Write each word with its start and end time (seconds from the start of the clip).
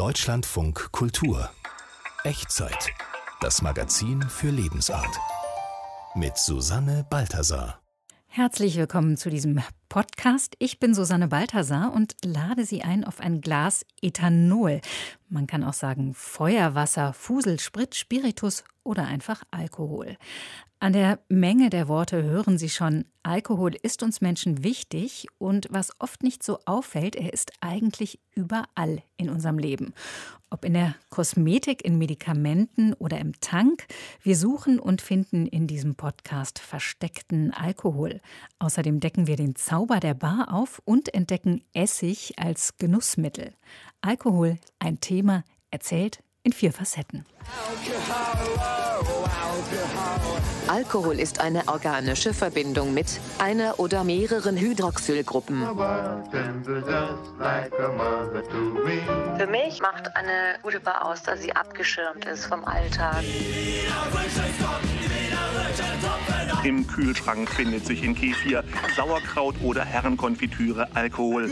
Deutschlandfunk 0.00 0.92
Kultur. 0.92 1.50
Echtzeit. 2.24 2.90
Das 3.42 3.60
Magazin 3.60 4.22
für 4.22 4.48
Lebensart. 4.48 5.14
Mit 6.14 6.38
Susanne 6.38 7.04
Balthasar. 7.10 7.82
Herzlich 8.26 8.78
willkommen 8.78 9.18
zu 9.18 9.28
diesem 9.28 9.60
Podcast. 9.90 10.56
Ich 10.58 10.80
bin 10.80 10.94
Susanne 10.94 11.28
Balthasar 11.28 11.92
und 11.92 12.14
lade 12.24 12.64
Sie 12.64 12.80
ein 12.80 13.04
auf 13.04 13.20
ein 13.20 13.42
Glas 13.42 13.84
Ethanol. 14.00 14.80
Man 15.32 15.46
kann 15.46 15.62
auch 15.62 15.74
sagen 15.74 16.12
Feuerwasser, 16.12 17.12
Fusel, 17.12 17.60
Sprit, 17.60 17.94
Spiritus 17.94 18.64
oder 18.82 19.06
einfach 19.06 19.44
Alkohol. 19.52 20.16
An 20.80 20.92
der 20.92 21.20
Menge 21.28 21.70
der 21.70 21.86
Worte 21.86 22.22
hören 22.22 22.58
Sie 22.58 22.70
schon, 22.70 23.04
Alkohol 23.22 23.76
ist 23.82 24.02
uns 24.02 24.22
Menschen 24.22 24.64
wichtig 24.64 25.28
und 25.38 25.68
was 25.70 25.92
oft 26.00 26.22
nicht 26.22 26.42
so 26.42 26.58
auffällt, 26.64 27.14
er 27.14 27.32
ist 27.32 27.52
eigentlich 27.60 28.18
überall 28.34 29.02
in 29.18 29.28
unserem 29.28 29.58
Leben. 29.58 29.92
Ob 30.48 30.64
in 30.64 30.72
der 30.72 30.96
Kosmetik, 31.10 31.84
in 31.84 31.98
Medikamenten 31.98 32.94
oder 32.94 33.18
im 33.20 33.38
Tank, 33.40 33.86
wir 34.22 34.36
suchen 34.36 34.80
und 34.80 35.02
finden 35.02 35.46
in 35.46 35.66
diesem 35.66 35.94
Podcast 35.94 36.58
versteckten 36.58 37.52
Alkohol. 37.52 38.20
Außerdem 38.58 38.98
decken 38.98 39.26
wir 39.26 39.36
den 39.36 39.54
Zauber 39.54 40.00
der 40.00 40.14
Bar 40.14 40.52
auf 40.52 40.80
und 40.86 41.14
entdecken 41.14 41.62
Essig 41.72 42.38
als 42.38 42.78
Genussmittel. 42.78 43.52
Alkohol, 44.02 44.56
ein 44.78 44.98
Thema, 45.00 45.44
erzählt 45.70 46.22
in 46.42 46.52
vier 46.52 46.72
Facetten. 46.72 47.26
Alkohol 50.68 51.18
ist 51.18 51.40
eine 51.40 51.68
organische 51.68 52.32
Verbindung 52.32 52.94
mit 52.94 53.20
einer 53.38 53.78
oder 53.78 54.02
mehreren 54.04 54.56
Hydroxylgruppen. 54.56 55.66
Für 59.36 59.46
mich 59.46 59.80
macht 59.82 60.16
eine 60.16 60.58
gute 60.62 60.80
Bar 60.80 61.04
aus, 61.04 61.22
dass 61.22 61.42
sie 61.42 61.52
abgeschirmt 61.54 62.24
ist 62.24 62.46
vom 62.46 62.64
Alltag. 62.64 63.22
Im 66.64 66.86
Kühlschrank 66.86 67.50
findet 67.50 67.84
sich 67.84 68.02
in 68.02 68.14
Kefir, 68.14 68.64
Sauerkraut 68.96 69.56
oder 69.62 69.84
Herrenkonfitüre 69.84 70.88
Alkohol. 70.94 71.50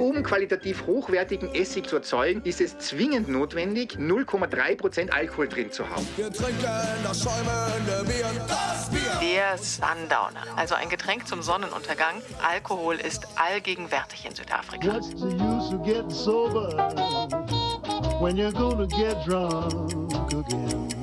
Um 0.00 0.22
qualitativ 0.22 0.86
hochwertigen 0.86 1.54
Essig 1.54 1.88
zu 1.88 1.96
erzeugen, 1.96 2.42
ist 2.44 2.60
es 2.60 2.78
zwingend 2.78 3.28
notwendig, 3.28 3.96
0,3% 3.98 5.10
Alkohol 5.10 5.48
drin 5.48 5.70
zu 5.70 5.88
haben. 5.88 6.06
Wir 6.16 6.30
trinken 6.30 6.64
das 7.02 7.22
schäumende 7.22 8.04
Bier, 8.04 8.30
das 8.48 8.90
Bier. 8.90 9.00
Der 9.20 9.58
Sundowner, 9.58 10.44
also 10.56 10.74
ein 10.74 10.88
Getränk 10.88 11.26
zum 11.26 11.42
Sonnenuntergang. 11.42 12.22
Alkohol 12.42 12.96
ist 12.96 13.26
allgegenwärtig 13.36 14.26
in 14.26 14.34
Südafrika. 14.34 15.00
When 18.20 18.36
you're 18.36 18.52
gonna 18.52 18.86
get 18.86 19.16
drunk 19.26 20.14
again? 20.32 20.93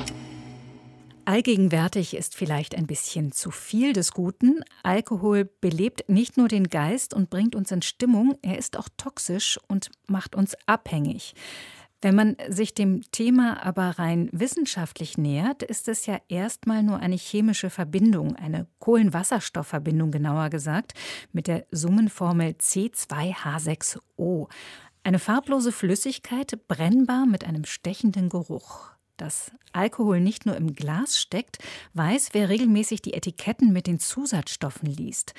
Allgegenwärtig 1.26 2.16
ist 2.16 2.36
vielleicht 2.36 2.76
ein 2.76 2.88
bisschen 2.88 3.32
zu 3.32 3.52
viel 3.52 3.94
des 3.94 4.12
Guten. 4.12 4.64
Alkohol 4.84 5.46
belebt 5.46 6.10
nicht 6.10 6.38
nur 6.38 6.48
den 6.48 6.68
Geist 6.68 7.14
und 7.14 7.30
bringt 7.30 7.56
uns 7.56 7.72
in 7.72 7.82
Stimmung, 7.82 8.38
er 8.42 8.58
ist 8.58 8.78
auch 8.78 8.90
toxisch 8.98 9.60
und 9.68 9.92
macht 10.08 10.36
uns 10.36 10.56
abhängig. 10.66 11.36
Wenn 12.02 12.16
man 12.16 12.36
sich 12.50 12.74
dem 12.74 13.04
Thema 13.12 13.64
aber 13.64 14.00
rein 14.00 14.30
wissenschaftlich 14.32 15.20
nähert, 15.20 15.62
ist 15.62 15.88
es 15.88 16.08
ja 16.08 16.20
erstmal 16.30 16.82
nur 16.82 16.98
eine 16.98 17.16
chemische 17.16 17.70
Verbindung, 17.70 18.36
eine 18.36 18.66
Kohlenwasserstoffverbindung 18.80 20.10
genauer 20.10 20.50
gesagt, 20.50 20.94
mit 21.32 21.46
der 21.46 21.68
Summenformel 21.70 22.56
C2H6O. 22.60 24.48
Eine 25.04 25.20
farblose 25.20 25.72
Flüssigkeit, 25.72 26.68
brennbar 26.68 27.28
mit 27.28 27.44
einem 27.44 27.66
stechenden 27.66 28.30
Geruch 28.30 28.92
dass 29.18 29.52
Alkohol 29.74 30.20
nicht 30.20 30.46
nur 30.46 30.56
im 30.56 30.74
Glas 30.74 31.20
steckt, 31.20 31.60
weiß, 31.94 32.30
wer 32.34 32.50
regelmäßig 32.50 33.02
die 33.02 33.14
Etiketten 33.14 33.72
mit 33.74 33.88
den 33.88 34.00
Zusatzstoffen 34.00 34.90
liest. 34.90 35.34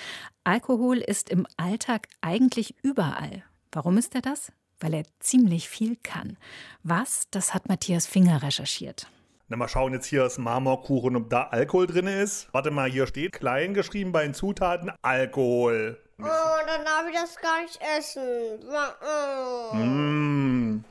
Alkohol 0.44 0.98
ist 0.98 1.30
im 1.30 1.46
Alltag 1.56 2.08
eigentlich 2.20 2.74
überall. 2.82 3.42
Warum 3.70 3.98
ist 3.98 4.14
er 4.14 4.22
das? 4.22 4.52
Weil 4.80 4.94
er 4.94 5.04
ziemlich 5.20 5.68
viel 5.68 5.96
kann. 6.02 6.36
Was? 6.82 7.28
Das 7.30 7.54
hat 7.54 7.68
Matthias 7.68 8.06
Finger 8.06 8.42
recherchiert. 8.42 9.06
Na, 9.48 9.56
mal 9.56 9.68
schauen 9.68 9.92
jetzt 9.92 10.06
hier 10.06 10.22
das 10.22 10.38
Marmorkuchen, 10.38 11.14
ob 11.14 11.28
da 11.28 11.42
Alkohol 11.44 11.86
drin 11.86 12.06
ist. 12.06 12.48
Warte 12.52 12.70
mal, 12.70 12.90
hier 12.90 13.06
steht 13.06 13.32
klein 13.32 13.74
geschrieben 13.74 14.10
bei 14.10 14.22
den 14.22 14.34
Zutaten 14.34 14.90
Alkohol. 15.02 15.98
Oh, 16.18 16.24
dann 16.66 16.84
darf 16.84 17.06
ich 17.08 17.14
das 17.14 17.36
gar 17.36 17.62
nicht 17.62 17.78
essen. 17.98 18.60
Oh. 19.02 20.82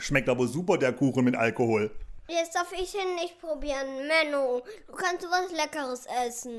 Schmeckt 0.00 0.28
aber 0.28 0.46
super, 0.46 0.78
der 0.78 0.92
Kuchen 0.92 1.24
mit 1.24 1.36
Alkohol. 1.36 1.90
Jetzt 2.28 2.54
darf 2.54 2.72
ich 2.72 2.94
ihn 2.94 3.14
nicht 3.16 3.40
probieren. 3.40 4.06
Menno, 4.06 4.62
du 4.86 4.92
kannst 4.94 5.26
was 5.30 5.52
Leckeres 5.52 6.06
essen. 6.26 6.58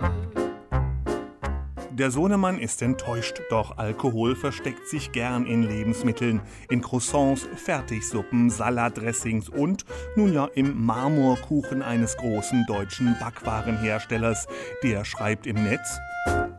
Der 1.91 2.09
Sohnemann 2.09 2.57
ist 2.57 2.81
enttäuscht, 2.81 3.41
doch 3.49 3.77
Alkohol 3.77 4.35
versteckt 4.35 4.87
sich 4.87 5.11
gern 5.11 5.45
in 5.45 5.63
Lebensmitteln, 5.63 6.41
in 6.69 6.81
Croissants, 6.81 7.47
Fertigsuppen, 7.55 8.49
Salatdressings 8.49 9.49
und 9.49 9.85
nun 10.15 10.33
ja 10.33 10.45
im 10.55 10.85
Marmorkuchen 10.85 11.81
eines 11.81 12.15
großen 12.17 12.65
deutschen 12.67 13.15
Backwarenherstellers. 13.19 14.47
Der 14.83 15.03
schreibt 15.03 15.47
im 15.47 15.63
Netz, 15.63 15.99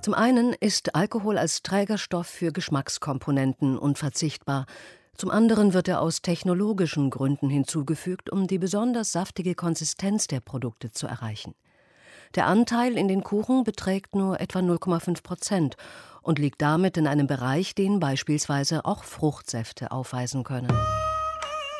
Zum 0.02 0.14
einen 0.14 0.52
ist 0.52 0.94
Alkohol 0.94 1.38
als 1.38 1.62
Trägerstoff 1.62 2.26
für 2.26 2.52
Geschmackskomponenten 2.52 3.78
unverzichtbar. 3.78 4.66
Zum 5.16 5.30
anderen 5.30 5.74
wird 5.74 5.88
er 5.88 6.00
aus 6.00 6.22
technologischen 6.22 7.10
Gründen 7.10 7.50
hinzugefügt, 7.50 8.30
um 8.30 8.46
die 8.46 8.58
besonders 8.58 9.12
saftige 9.12 9.54
Konsistenz 9.54 10.26
der 10.26 10.40
Produkte 10.40 10.90
zu 10.90 11.06
erreichen. 11.06 11.54
Der 12.34 12.46
Anteil 12.46 12.96
in 12.96 13.08
den 13.08 13.22
Kuchen 13.22 13.62
beträgt 13.62 14.14
nur 14.14 14.40
etwa 14.40 14.60
0,5 14.60 15.22
Prozent 15.22 15.76
und 16.22 16.38
liegt 16.38 16.62
damit 16.62 16.96
in 16.96 17.06
einem 17.06 17.26
Bereich, 17.26 17.74
den 17.74 18.00
beispielsweise 18.00 18.86
auch 18.86 19.04
Fruchtsäfte 19.04 19.92
aufweisen 19.92 20.42
können. 20.42 20.72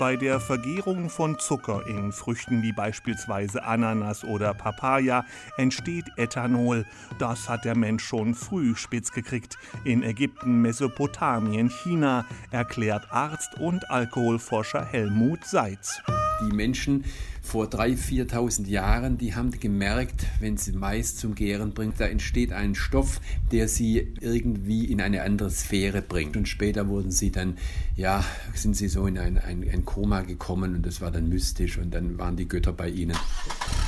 Bei 0.02 0.16
der 0.16 0.40
Vergärung 0.40 1.08
von 1.08 1.38
Zucker 1.38 1.86
in 1.86 2.10
Früchten 2.10 2.60
wie 2.60 2.72
beispielsweise 2.72 3.62
Ananas 3.62 4.24
oder 4.24 4.52
Papaya 4.52 5.24
entsteht 5.56 6.06
Ethanol. 6.16 6.84
Das 7.20 7.48
hat 7.48 7.64
der 7.64 7.76
Mensch 7.76 8.02
schon 8.02 8.34
früh 8.34 8.74
spitz 8.74 9.12
gekriegt. 9.12 9.56
In 9.84 10.02
Ägypten, 10.02 10.60
Mesopotamien, 10.60 11.68
China, 11.68 12.26
erklärt 12.50 13.12
Arzt 13.12 13.54
und 13.60 13.90
Alkoholforscher 13.92 14.84
Helmut 14.84 15.44
Seitz. 15.44 16.02
Die 16.40 16.52
Menschen 16.52 17.04
vor 17.42 17.66
3.000, 17.66 18.28
4.000 18.30 18.68
Jahren, 18.68 19.18
die 19.18 19.34
haben 19.34 19.50
gemerkt, 19.50 20.26
wenn 20.40 20.56
sie 20.56 20.72
Mais 20.72 21.16
zum 21.16 21.34
Gären 21.34 21.74
bringt, 21.74 22.00
da 22.00 22.06
entsteht 22.06 22.52
ein 22.52 22.74
Stoff, 22.74 23.20
der 23.50 23.68
sie 23.68 24.14
irgendwie 24.20 24.86
in 24.86 25.00
eine 25.00 25.22
andere 25.22 25.50
Sphäre 25.50 26.02
bringt. 26.02 26.36
Und 26.36 26.48
später 26.48 26.88
wurden 26.88 27.10
sie 27.10 27.32
dann, 27.32 27.58
ja, 27.96 28.24
sind 28.54 28.76
sie 28.76 28.88
so 28.88 29.06
in 29.06 29.18
ein, 29.18 29.38
ein, 29.38 29.68
ein 29.70 29.84
Koma 29.84 30.22
gekommen 30.22 30.76
und 30.76 30.86
das 30.86 31.00
war 31.00 31.10
dann 31.10 31.28
mystisch 31.28 31.78
und 31.78 31.92
dann 31.92 32.16
waren 32.16 32.36
die 32.36 32.48
Götter 32.48 32.72
bei 32.72 32.88
ihnen. 32.88 33.16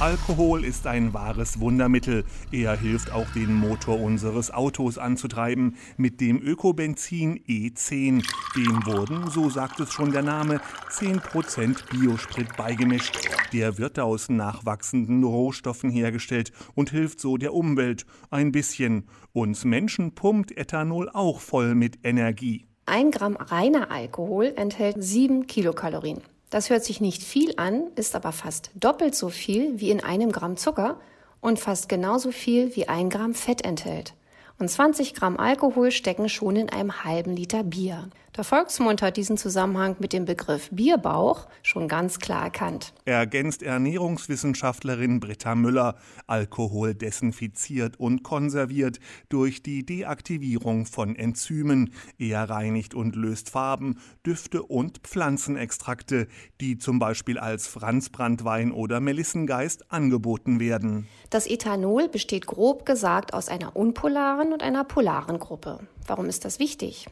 Alkohol 0.00 0.64
ist 0.64 0.86
ein 0.88 1.14
wahres 1.14 1.60
Wundermittel. 1.60 2.24
Er 2.50 2.76
hilft 2.76 3.12
auch 3.12 3.30
den 3.30 3.54
Motor 3.54 4.00
unseres 4.00 4.50
Autos 4.50 4.98
anzutreiben 4.98 5.76
mit 5.96 6.20
dem 6.20 6.42
Ökobenzin 6.42 7.38
E10. 7.46 8.24
Dem 8.56 8.84
wurden, 8.84 9.30
so 9.30 9.48
sagt 9.48 9.78
es 9.80 9.92
schon 9.92 10.10
der 10.10 10.22
Name, 10.22 10.60
10% 10.90 11.90
Biosprit 11.90 12.56
beigemischt. 12.56 13.16
Der 13.52 13.78
wird 13.78 13.98
aus 13.98 14.28
nachwachsenden 14.28 15.22
Rohstoffen 15.24 15.90
hergestellt 15.90 16.52
und 16.74 16.90
hilft 16.90 17.20
so 17.20 17.36
der 17.36 17.54
Umwelt 17.54 18.06
ein 18.30 18.52
bisschen. 18.52 19.04
Uns 19.32 19.64
Menschen 19.64 20.14
pumpt 20.14 20.56
Ethanol 20.56 21.08
auch 21.08 21.40
voll 21.40 21.74
mit 21.74 21.98
Energie. 22.04 22.66
Ein 22.86 23.10
Gramm 23.10 23.36
reiner 23.36 23.90
Alkohol 23.90 24.52
enthält 24.56 25.02
sieben 25.02 25.46
Kilokalorien. 25.46 26.20
Das 26.50 26.70
hört 26.70 26.84
sich 26.84 27.00
nicht 27.00 27.22
viel 27.22 27.54
an, 27.56 27.84
ist 27.96 28.14
aber 28.14 28.32
fast 28.32 28.70
doppelt 28.74 29.14
so 29.14 29.28
viel 29.28 29.80
wie 29.80 29.90
in 29.90 30.02
einem 30.02 30.30
Gramm 30.30 30.56
Zucker 30.56 31.00
und 31.40 31.58
fast 31.58 31.88
genauso 31.88 32.30
viel 32.30 32.76
wie 32.76 32.88
ein 32.88 33.10
Gramm 33.10 33.34
Fett 33.34 33.64
enthält. 33.64 34.14
Und 34.58 34.70
20 34.70 35.14
Gramm 35.14 35.36
Alkohol 35.36 35.90
stecken 35.90 36.28
schon 36.28 36.56
in 36.56 36.70
einem 36.70 37.04
halben 37.04 37.34
Liter 37.34 37.64
Bier. 37.64 38.08
Der 38.36 38.42
Volksmund 38.42 39.00
hat 39.00 39.16
diesen 39.16 39.36
Zusammenhang 39.36 39.94
mit 40.00 40.12
dem 40.12 40.24
Begriff 40.24 40.68
Bierbauch 40.72 41.46
schon 41.62 41.86
ganz 41.86 42.18
klar 42.18 42.42
erkannt. 42.42 42.92
Ergänzt 43.04 43.62
Ernährungswissenschaftlerin 43.62 45.20
Britta 45.20 45.54
Müller, 45.54 45.94
Alkohol 46.26 46.96
desinfiziert 46.96 48.00
und 48.00 48.24
konserviert 48.24 48.98
durch 49.28 49.62
die 49.62 49.86
Deaktivierung 49.86 50.84
von 50.84 51.14
Enzymen. 51.14 51.92
Er 52.18 52.50
reinigt 52.50 52.96
und 52.96 53.14
löst 53.14 53.50
Farben, 53.50 54.00
Düfte 54.26 54.64
und 54.64 54.98
Pflanzenextrakte, 55.04 56.26
die 56.60 56.76
zum 56.76 56.98
Beispiel 56.98 57.38
als 57.38 57.68
Franzbranntwein 57.68 58.72
oder 58.72 58.98
Melissengeist 58.98 59.92
angeboten 59.92 60.58
werden. 60.58 61.06
Das 61.30 61.46
Ethanol 61.46 62.08
besteht 62.08 62.46
grob 62.46 62.84
gesagt 62.84 63.32
aus 63.32 63.48
einer 63.48 63.76
unpolaren 63.76 64.52
und 64.52 64.64
einer 64.64 64.82
polaren 64.82 65.38
Gruppe. 65.38 65.86
Warum 66.08 66.26
ist 66.26 66.44
das 66.44 66.58
wichtig? 66.58 67.06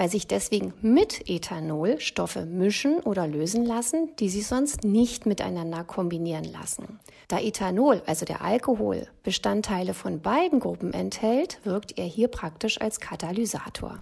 Weil 0.00 0.08
sich 0.08 0.26
deswegen 0.26 0.72
mit 0.80 1.28
Ethanol 1.28 2.00
Stoffe 2.00 2.46
mischen 2.46 3.00
oder 3.00 3.26
lösen 3.26 3.66
lassen, 3.66 4.08
die 4.18 4.30
sich 4.30 4.46
sonst 4.46 4.82
nicht 4.82 5.26
miteinander 5.26 5.84
kombinieren 5.84 6.44
lassen. 6.44 6.98
Da 7.28 7.38
Ethanol, 7.38 8.00
also 8.06 8.24
der 8.24 8.40
Alkohol, 8.40 9.08
Bestandteile 9.22 9.92
von 9.92 10.22
beiden 10.22 10.58
Gruppen 10.58 10.94
enthält, 10.94 11.60
wirkt 11.64 11.98
er 11.98 12.06
hier 12.06 12.28
praktisch 12.28 12.80
als 12.80 12.98
Katalysator. 12.98 13.98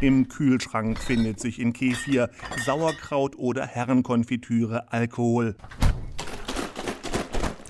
Im 0.00 0.28
Kühlschrank 0.28 0.98
findet 0.98 1.38
sich 1.38 1.60
in 1.60 1.74
Kefir, 1.74 2.30
Sauerkraut 2.64 3.36
oder 3.36 3.66
Herrenkonfitüre 3.66 4.90
Alkohol. 4.90 5.54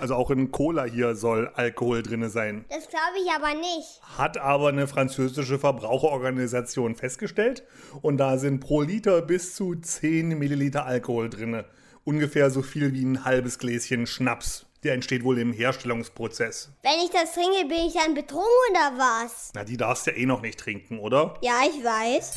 Also 0.04 0.16
auch 0.16 0.30
in 0.30 0.50
Cola 0.50 0.84
hier 0.84 1.14
soll 1.14 1.50
Alkohol 1.54 2.02
drin 2.02 2.28
sein. 2.28 2.66
Das 2.68 2.90
glaube 2.90 3.16
ich 3.24 3.32
aber 3.32 3.54
nicht. 3.58 4.02
Hat 4.18 4.36
aber 4.36 4.68
eine 4.68 4.86
französische 4.86 5.58
Verbraucherorganisation 5.58 6.94
festgestellt. 6.94 7.62
Und 8.02 8.18
da 8.18 8.36
sind 8.36 8.60
pro 8.60 8.82
Liter 8.82 9.22
bis 9.22 9.54
zu 9.54 9.74
10 9.74 10.38
Milliliter 10.38 10.84
Alkohol 10.84 11.30
drin. 11.30 11.64
Ungefähr 12.04 12.50
so 12.50 12.60
viel 12.60 12.92
wie 12.92 13.02
ein 13.02 13.24
halbes 13.24 13.58
Gläschen 13.58 14.06
Schnaps. 14.06 14.66
Der 14.82 14.92
entsteht 14.92 15.24
wohl 15.24 15.38
im 15.38 15.54
Herstellungsprozess. 15.54 16.70
Wenn 16.82 17.00
ich 17.02 17.08
das 17.08 17.32
trinke, 17.32 17.66
bin 17.66 17.86
ich 17.86 17.94
dann 17.94 18.12
betrunken 18.12 18.50
oder 18.72 18.98
was? 18.98 19.52
Na, 19.54 19.64
die 19.64 19.78
darfst 19.78 20.06
du 20.06 20.10
ja 20.10 20.18
eh 20.18 20.26
noch 20.26 20.42
nicht 20.42 20.60
trinken, 20.60 20.98
oder? 20.98 21.38
Ja, 21.40 21.62
ich 21.66 21.82
weiß. 21.82 22.34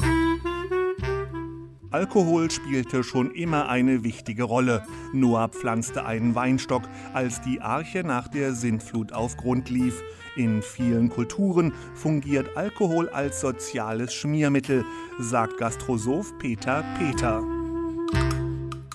Alkohol 1.92 2.52
spielte 2.52 3.04
schon 3.04 3.32
immer 3.32 3.70
eine 3.70 4.04
wichtige 4.04 4.44
Rolle. 4.44 4.84
Noah 5.14 5.48
pflanzte 5.48 6.06
einen 6.06 6.36
Weinstock, 6.36 6.84
als 7.14 7.42
die 7.42 7.62
Arche 7.62 8.04
nach 8.04 8.28
der 8.28 8.54
Sintflut 8.54 9.14
auf 9.14 9.38
Grund 9.38 9.70
lief. 9.70 10.04
In 10.36 10.62
vielen 10.62 11.10
Kulturen 11.10 11.74
fungiert 11.96 12.58
Alkohol 12.58 13.10
als 13.10 13.40
soziales 13.40 14.14
Schmiermittel, 14.14 14.84
sagt 15.20 15.58
Gastrosoph 15.58 16.38
Peter 16.40 16.84
Peter. 17.00 17.57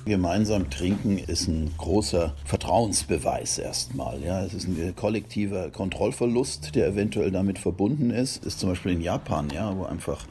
Gemeinsam 0.05 0.69
trinken 0.69 1.17
ist 1.17 1.47
ein 1.47 1.73
großer 1.79 2.35
Vertrauensbeweis 2.45 3.59
erstmal. 3.59 4.21
Ja, 4.21 4.45
es 4.45 4.53
ist 4.53 4.67
ein 4.67 4.97
kollektiver 4.97 5.71
Kontrollverlust, 5.71 6.75
der 6.75 6.89
eventuell 6.89 7.31
damit 7.31 7.61
verbunden 7.61 8.11
ist. 8.11 8.39
Das 8.39 8.55
ist 8.55 8.61
zum 8.61 8.71
Beispiel 8.71 8.93
in 8.93 9.01
Japan, 9.01 9.49
ja, 9.51 9.77
wo 9.77 9.85
einfach 9.85 10.27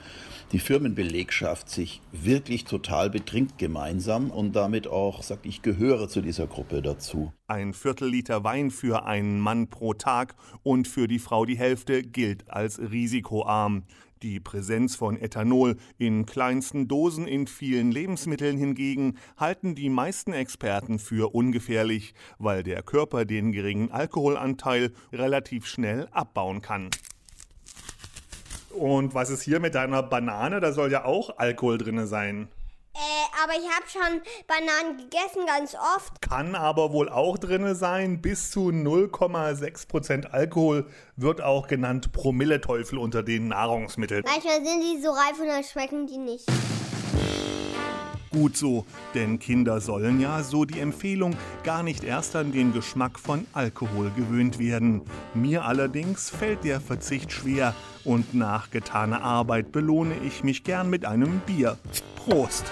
die 0.52 0.60
Firmenbelegschaft 0.60 1.70
sich 1.70 2.02
wirklich 2.12 2.66
total 2.66 3.10
betrinkt 3.10 3.58
gemeinsam 3.58 4.30
und 4.30 4.54
damit 4.58 4.88
auch 4.88 5.24
sagt, 5.24 5.46
ich 5.46 5.62
gehöre 5.62 6.10
zu 6.10 6.20
dieser 6.20 6.48
Gruppe 6.48 6.82
dazu. 6.82 7.32
Ein 7.48 7.74
Viertel 7.74 8.10
Liter 8.10 8.44
Wein 8.44 8.72
für 8.72 9.06
einen 9.06 9.40
Mann 9.40 9.70
pro 9.70 9.94
Tag 9.94 10.36
und 10.64 10.90
für 10.90 11.08
die 11.08 11.20
Frau 11.20 11.46
die 11.46 11.58
Hälfte 11.58 12.04
gilt 12.04 12.50
als 12.50 12.80
risikoarm. 12.80 13.84
Die 14.24 14.40
Präsenz 14.40 14.96
von 14.96 15.18
Ethanol 15.18 15.78
in 15.98 16.28
kleinsten 16.28 16.88
Dosen 16.88 17.26
in 17.26 17.48
vielen 17.48 17.92
Lebensmitteln 17.92 18.56
hingegen 18.56 19.18
halten 19.36 19.74
die 19.74 19.90
meisten 19.90 20.32
Experten 20.32 21.00
für 21.00 21.34
ungefährlich, 21.34 22.14
weil 22.38 22.62
der 22.62 22.84
Körper 22.84 23.26
den 23.26 23.52
geringen 23.52 23.90
Alkoholanteil 23.90 24.92
relativ 25.12 25.66
schnell 25.66 26.08
abbauen 26.12 26.62
kann. 26.62 26.92
Und 28.70 29.16
was 29.16 29.32
ist 29.32 29.42
hier 29.42 29.60
mit 29.60 29.74
deiner 29.74 30.04
Banane? 30.04 30.60
Da 30.60 30.72
soll 30.72 30.92
ja 30.92 31.04
auch 31.04 31.38
Alkohol 31.38 31.80
drin 31.80 32.06
sein. 32.06 32.48
Äh, 32.94 33.44
aber 33.44 33.54
ich 33.54 33.70
habe 33.70 33.88
schon 33.88 34.22
Bananen 34.48 34.98
gegessen, 34.98 35.46
ganz 35.46 35.76
oft. 35.76 36.22
Kann 36.22 36.56
aber 36.56 36.92
wohl 36.92 37.10
auch 37.10 37.38
drin 37.38 37.74
sein. 37.74 38.22
Bis 38.22 38.52
zu 38.52 38.70
0,6% 38.70 40.28
Alkohol 40.28 40.86
wird 41.16 41.42
auch 41.42 41.68
genannt 41.68 42.12
Promilleteufel 42.12 42.98
unter 42.98 43.24
den 43.24 43.48
Nahrungsmitteln. 43.48 44.24
Manchmal 44.26 44.64
sind 44.66 44.82
die 44.82 45.02
so 45.02 45.12
reif 45.12 45.40
und 45.40 45.48
dann 45.48 45.64
schmecken 45.64 46.06
die 46.08 46.18
nicht. 46.18 46.46
Gut 48.32 48.56
so, 48.56 48.86
denn 49.14 49.40
Kinder 49.40 49.82
sollen 49.82 50.22
ja, 50.22 50.42
so 50.42 50.64
die 50.64 50.80
Empfehlung, 50.80 51.36
gar 51.64 51.84
nicht 51.84 52.06
erst 52.06 52.34
an 52.38 52.54
den 52.54 52.72
Geschmack 52.72 53.20
von 53.20 53.46
Alkohol 53.52 54.10
gewöhnt 54.16 54.58
werden. 54.58 55.02
Mir 55.34 55.66
allerdings 55.66 56.30
fällt 56.30 56.64
der 56.64 56.80
Verzicht 56.80 57.34
schwer 57.34 57.76
und 58.06 58.34
nach 58.34 58.72
getaner 58.72 59.22
Arbeit 59.22 59.74
belohne 59.74 60.16
ich 60.26 60.46
mich 60.46 60.64
gern 60.64 60.90
mit 60.90 61.04
einem 61.04 61.42
Bier. 61.42 61.78
Prost! 62.16 62.66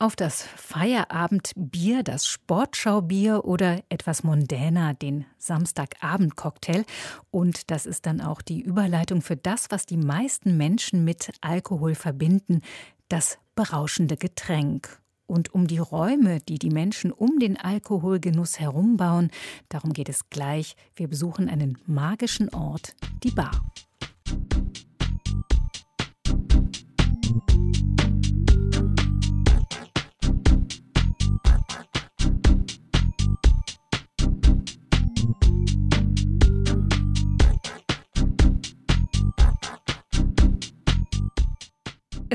Auf 0.00 0.16
das 0.16 0.42
Feierabendbier, 0.42 2.02
das 2.02 2.26
Sportschaubier 2.26 3.44
oder 3.44 3.80
etwas 3.88 4.24
mondäner, 4.24 4.92
den 4.92 5.24
Samstagabendcocktail. 5.38 6.84
Und 7.30 7.70
das 7.70 7.86
ist 7.86 8.04
dann 8.04 8.20
auch 8.20 8.42
die 8.42 8.60
Überleitung 8.60 9.22
für 9.22 9.36
das, 9.36 9.70
was 9.70 9.86
die 9.86 9.96
meisten 9.96 10.56
Menschen 10.56 11.04
mit 11.04 11.30
Alkohol 11.40 11.94
verbinden, 11.94 12.60
das 13.08 13.38
berauschende 13.54 14.16
Getränk. 14.16 15.00
Und 15.26 15.54
um 15.54 15.68
die 15.68 15.78
Räume, 15.78 16.40
die 16.40 16.58
die 16.58 16.70
Menschen 16.70 17.12
um 17.12 17.38
den 17.38 17.56
Alkoholgenuss 17.56 18.58
herumbauen, 18.58 19.30
darum 19.68 19.92
geht 19.92 20.08
es 20.08 20.28
gleich. 20.28 20.74
Wir 20.96 21.06
besuchen 21.06 21.48
einen 21.48 21.78
magischen 21.86 22.52
Ort, 22.52 22.94
die 23.22 23.30
Bar. 23.30 23.62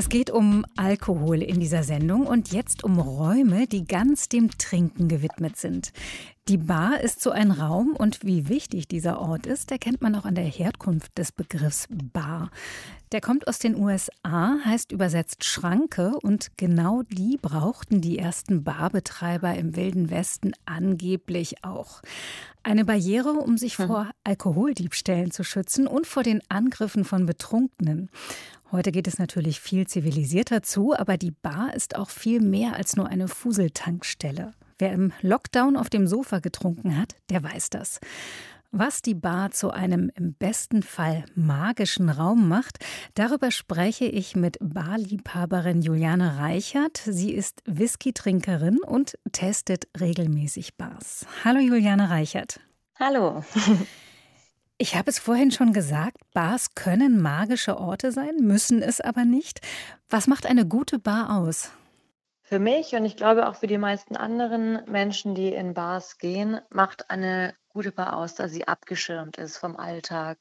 Es 0.00 0.08
geht 0.08 0.30
um 0.30 0.64
Alkohol 0.78 1.42
in 1.42 1.60
dieser 1.60 1.82
Sendung 1.82 2.26
und 2.26 2.52
jetzt 2.52 2.84
um 2.84 2.98
Räume, 2.98 3.66
die 3.66 3.84
ganz 3.84 4.30
dem 4.30 4.48
Trinken 4.56 5.08
gewidmet 5.08 5.58
sind. 5.58 5.92
Die 6.48 6.56
Bar 6.56 7.00
ist 7.02 7.20
so 7.20 7.32
ein 7.32 7.50
Raum 7.50 7.94
und 7.96 8.24
wie 8.24 8.48
wichtig 8.48 8.88
dieser 8.88 9.20
Ort 9.20 9.46
ist, 9.46 9.70
erkennt 9.70 10.00
man 10.00 10.14
auch 10.16 10.24
an 10.24 10.34
der 10.34 10.46
Herkunft 10.46 11.18
des 11.18 11.32
Begriffs 11.32 11.86
Bar. 11.90 12.50
Der 13.12 13.20
kommt 13.20 13.46
aus 13.46 13.58
den 13.58 13.76
USA, 13.76 14.56
heißt 14.64 14.90
übersetzt 14.90 15.44
Schranke 15.44 16.14
und 16.22 16.56
genau 16.56 17.02
die 17.02 17.36
brauchten 17.36 18.00
die 18.00 18.18
ersten 18.18 18.64
Barbetreiber 18.64 19.54
im 19.54 19.76
Wilden 19.76 20.10
Westen 20.10 20.52
angeblich 20.64 21.62
auch. 21.62 22.00
Eine 22.62 22.84
Barriere, 22.84 23.32
um 23.32 23.58
sich 23.58 23.78
hm. 23.78 23.86
vor 23.86 24.10
Alkoholdiebstählen 24.24 25.30
zu 25.30 25.44
schützen 25.44 25.86
und 25.86 26.06
vor 26.06 26.22
den 26.22 26.40
Angriffen 26.48 27.04
von 27.04 27.26
Betrunkenen. 27.26 28.10
Heute 28.72 28.92
geht 28.92 29.08
es 29.08 29.18
natürlich 29.18 29.60
viel 29.60 29.88
zivilisierter 29.88 30.62
zu, 30.62 30.94
aber 30.96 31.16
die 31.16 31.32
Bar 31.32 31.74
ist 31.74 31.96
auch 31.96 32.08
viel 32.08 32.40
mehr 32.40 32.76
als 32.76 32.94
nur 32.94 33.08
eine 33.08 33.26
Fuseltankstelle. 33.26 34.52
Wer 34.78 34.92
im 34.92 35.12
Lockdown 35.22 35.76
auf 35.76 35.90
dem 35.90 36.06
Sofa 36.06 36.38
getrunken 36.38 36.96
hat, 36.96 37.16
der 37.30 37.42
weiß 37.42 37.70
das. 37.70 37.98
Was 38.70 39.02
die 39.02 39.16
Bar 39.16 39.50
zu 39.50 39.72
einem 39.72 40.12
im 40.14 40.34
besten 40.34 40.84
Fall 40.84 41.24
magischen 41.34 42.08
Raum 42.08 42.48
macht, 42.48 42.78
darüber 43.14 43.50
spreche 43.50 44.04
ich 44.04 44.36
mit 44.36 44.56
Barliebhaberin 44.60 45.82
Juliane 45.82 46.38
Reichert. 46.38 47.02
Sie 47.04 47.32
ist 47.32 47.64
Whisky-Trinkerin 47.66 48.78
und 48.78 49.18
testet 49.32 49.88
regelmäßig 50.00 50.76
Bars. 50.76 51.26
Hallo 51.42 51.58
Juliane 51.58 52.08
Reichert. 52.08 52.60
Hallo. 53.00 53.42
Ich 54.82 54.96
habe 54.96 55.10
es 55.10 55.18
vorhin 55.18 55.50
schon 55.50 55.74
gesagt, 55.74 56.16
Bars 56.32 56.74
können 56.74 57.20
magische 57.20 57.76
Orte 57.76 58.12
sein, 58.12 58.36
müssen 58.38 58.80
es 58.80 59.02
aber 59.02 59.26
nicht. 59.26 59.60
Was 60.08 60.26
macht 60.26 60.46
eine 60.46 60.66
gute 60.66 60.98
Bar 60.98 61.36
aus? 61.36 61.70
Für 62.40 62.58
mich 62.58 62.94
und 62.94 63.04
ich 63.04 63.14
glaube 63.14 63.46
auch 63.46 63.56
für 63.56 63.66
die 63.66 63.76
meisten 63.76 64.16
anderen 64.16 64.82
Menschen, 64.90 65.34
die 65.34 65.52
in 65.52 65.74
Bars 65.74 66.16
gehen, 66.16 66.62
macht 66.70 67.10
eine 67.10 67.54
gute 67.68 67.92
Bar 67.92 68.16
aus, 68.16 68.36
dass 68.36 68.52
sie 68.52 68.66
abgeschirmt 68.66 69.36
ist 69.36 69.58
vom 69.58 69.76
Alltag. 69.76 70.38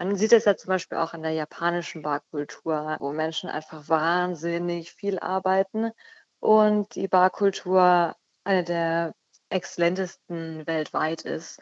Man 0.00 0.16
sieht 0.16 0.32
es 0.32 0.46
ja 0.46 0.56
zum 0.56 0.70
Beispiel 0.70 0.98
auch 0.98 1.14
in 1.14 1.22
der 1.22 1.30
japanischen 1.30 2.02
Barkultur, 2.02 2.96
wo 2.98 3.12
Menschen 3.12 3.48
einfach 3.48 3.88
wahnsinnig 3.88 4.90
viel 4.90 5.20
arbeiten 5.20 5.92
und 6.40 6.92
die 6.96 7.06
Barkultur 7.06 8.16
eine 8.42 8.64
der 8.64 9.14
exzellentesten 9.48 10.66
weltweit 10.66 11.22
ist. 11.22 11.60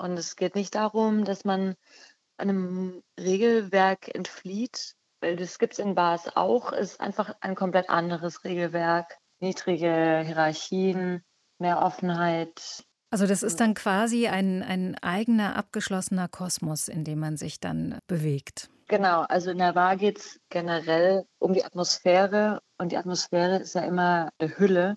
Und 0.00 0.18
es 0.18 0.36
geht 0.36 0.54
nicht 0.54 0.74
darum, 0.74 1.24
dass 1.24 1.44
man 1.44 1.74
einem 2.38 3.02
Regelwerk 3.18 4.14
entflieht, 4.14 4.94
weil 5.20 5.36
das 5.36 5.58
gibt 5.58 5.74
es 5.74 5.78
in 5.78 5.94
Bars 5.94 6.34
auch, 6.36 6.72
ist 6.72 7.00
einfach 7.00 7.34
ein 7.40 7.54
komplett 7.54 7.90
anderes 7.90 8.44
Regelwerk. 8.44 9.18
Niedrige 9.40 10.22
Hierarchien, 10.24 11.22
mehr 11.58 11.82
Offenheit. 11.82 12.84
Also 13.10 13.26
das 13.26 13.42
ist 13.42 13.60
dann 13.60 13.74
quasi 13.74 14.28
ein, 14.28 14.62
ein 14.62 14.96
eigener, 15.02 15.56
abgeschlossener 15.56 16.28
Kosmos, 16.28 16.88
in 16.88 17.04
dem 17.04 17.18
man 17.18 17.36
sich 17.36 17.60
dann 17.60 17.98
bewegt. 18.06 18.70
Genau, 18.88 19.22
also 19.22 19.50
in 19.50 19.58
der 19.58 19.74
Bar 19.74 19.96
geht 19.96 20.18
es 20.18 20.40
generell 20.48 21.24
um 21.38 21.52
die 21.52 21.64
Atmosphäre 21.64 22.60
und 22.78 22.92
die 22.92 22.96
Atmosphäre 22.96 23.58
ist 23.58 23.74
ja 23.74 23.82
immer 23.82 24.30
eine 24.38 24.58
Hülle, 24.58 24.96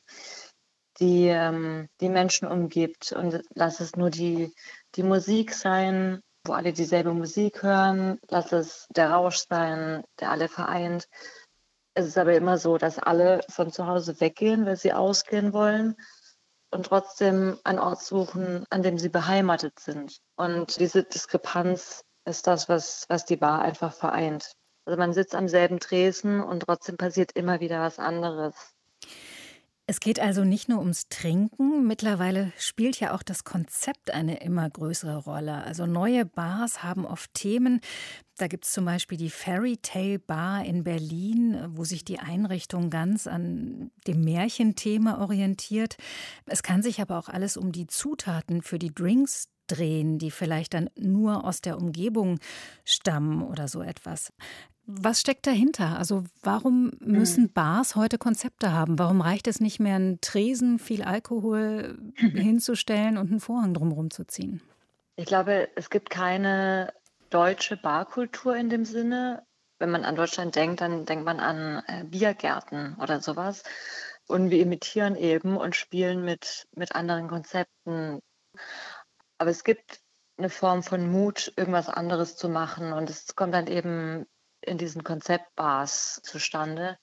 die 1.00 1.28
ähm, 1.28 1.88
die 2.02 2.10
Menschen 2.10 2.48
umgibt 2.48 3.12
und 3.12 3.42
lass 3.54 3.80
es 3.80 3.96
nur 3.96 4.10
die 4.10 4.54
die 4.96 5.04
Musik 5.04 5.54
sein, 5.54 6.22
wo 6.46 6.54
alle 6.54 6.74
dieselbe 6.74 7.14
Musik 7.14 7.64
hören. 7.64 8.20
Lass 8.30 8.52
es 8.52 8.88
der 8.90 9.12
Rausch 9.12 9.46
sein, 9.50 10.04
der 10.20 10.32
alle 10.32 10.48
vereint. 10.48 11.08
Es 11.96 12.06
ist 12.08 12.18
aber 12.18 12.34
immer 12.34 12.58
so, 12.58 12.78
dass 12.78 13.00
alle 13.00 13.42
von 13.50 13.72
zu 13.72 13.88
Hause 13.88 14.20
weggehen, 14.20 14.66
weil 14.66 14.76
sie 14.76 14.94
ausgehen 14.94 15.54
wollen 15.54 15.96
und 16.72 16.88
trotzdem 16.88 17.60
einen 17.64 17.80
Ort 17.80 18.02
suchen, 18.02 18.66
an 18.70 18.82
dem 18.82 18.98
sie 18.98 19.10
beheimatet 19.10 19.80
sind. 19.80 20.18
Und 20.36 20.80
diese 20.80 21.04
Diskrepanz 21.04 22.04
ist 22.26 22.48
das, 22.48 22.68
was, 22.68 23.06
was 23.10 23.26
die 23.26 23.38
Bar 23.38 23.62
einfach 23.62 23.94
vereint. 23.94 24.54
Also 24.86 24.98
man 24.98 25.14
sitzt 25.14 25.36
am 25.36 25.48
selben 25.48 25.80
Tresen 25.80 26.42
und 26.42 26.62
trotzdem 26.62 26.98
passiert 26.98 27.32
immer 27.34 27.60
wieder 27.60 27.82
was 27.82 28.00
anderes. 28.00 28.56
Es 29.86 30.00
geht 30.00 30.22
also 30.22 30.46
nicht 30.46 30.70
nur 30.70 30.80
ums 30.80 31.10
Trinken. 31.10 31.86
Mittlerweile 31.86 32.54
spielt 32.58 33.02
ja 33.02 33.14
auch 33.14 33.22
das 33.22 33.44
Konzept 33.44 34.12
eine 34.12 34.42
immer 34.42 34.70
größere 34.70 35.18
Rolle. 35.18 35.56
Also 35.56 35.86
neue 35.86 36.26
Bars 36.26 36.84
haben 36.84 37.06
oft 37.06 37.34
Themen. 37.34 37.82
Da 38.38 38.48
gibt 38.48 38.64
es 38.64 38.72
zum 38.72 38.86
Beispiel 38.86 39.18
die 39.18 39.30
Fairy 39.30 39.78
Tale 39.82 40.20
Bar 40.20 40.64
in 40.64 40.86
Berlin, 40.86 41.60
wo 41.76 41.84
sich 41.84 42.06
die 42.06 42.20
Einrichtung 42.20 42.90
ganz 42.90 43.28
an 43.28 43.92
dem 44.08 44.22
Märchenthema 44.22 45.20
orientiert. 45.20 45.98
Es 46.46 46.64
kann 46.64 46.82
sich 46.82 47.02
aber 47.02 47.20
auch 47.20 47.28
alles 47.28 47.58
um 47.58 47.74
die 47.74 47.88
Zutaten 47.88 48.62
für 48.62 48.80
die 48.80 48.94
Drinks 48.94 49.50
drehen, 49.68 50.18
die 50.18 50.32
vielleicht 50.32 50.74
dann 50.74 50.90
nur 50.98 51.44
aus 51.44 51.60
der 51.62 51.78
Umgebung 51.78 52.40
stammen 52.86 53.44
oder 53.44 53.68
so 53.68 53.82
etwas. 53.82 54.32
Was 54.86 55.22
steckt 55.22 55.48
dahinter? 55.48 55.98
Also 55.98 56.26
warum 56.42 56.92
müssen 57.00 57.46
hm. 57.46 57.54
Bars 57.54 57.96
heute 57.96 58.18
Konzepte 58.18 58.74
haben? 58.74 59.00
Warum 59.00 59.22
reicht 59.22 59.48
es 59.48 59.62
nicht 59.62 59.80
mehr, 59.80 59.96
einen 59.96 60.20
Tresen, 60.20 60.78
viel 60.78 61.04
Alkohol 61.04 61.98
hinzustellen 62.16 63.18
und 63.18 63.32
einen 63.32 63.40
Vorhang 63.40 63.74
drumherum 63.74 64.12
zu 64.12 64.26
ziehen? 64.26 64.62
Ich 65.16 65.26
glaube, 65.26 65.70
es 65.76 65.90
gibt 65.90 66.10
keine 66.10 66.94
deutsche 67.30 67.78
Barkultur 67.78 68.56
in 68.56 68.70
dem 68.70 68.84
Sinne. 68.84 69.44
Wenn 69.80 69.90
man 69.90 70.04
an 70.04 70.16
Deutschland 70.16 70.56
denkt, 70.56 70.82
dann 70.82 71.06
denkt 71.06 71.24
man 71.24 71.40
an 71.40 71.84
äh, 71.88 72.04
Biergärten 72.04 72.98
oder 73.02 73.22
sowas. 73.22 73.64
Und 74.28 74.50
wir 74.50 74.60
imitieren 74.60 75.16
eben 75.16 75.56
und 75.56 75.76
spielen 75.76 76.26
mit, 76.26 76.68
mit 76.76 76.96
anderen 76.96 77.28
Konzepten. 77.28 78.20
Aber 79.38 79.50
es 79.50 79.64
gibt 79.64 80.02
eine 80.38 80.50
Form 80.50 80.84
von 80.84 81.10
Mut, 81.10 81.54
irgendwas 81.56 81.90
anderes 81.90 82.36
zu 82.36 82.50
machen. 82.50 82.92
Und 82.92 83.10
es 83.10 83.36
kommt 83.36 83.54
dann 83.54 83.68
eben 83.68 84.26
in 84.66 84.78
diesen 84.78 85.04
Konzeptbars 85.04 86.22
zustande. 86.24 86.98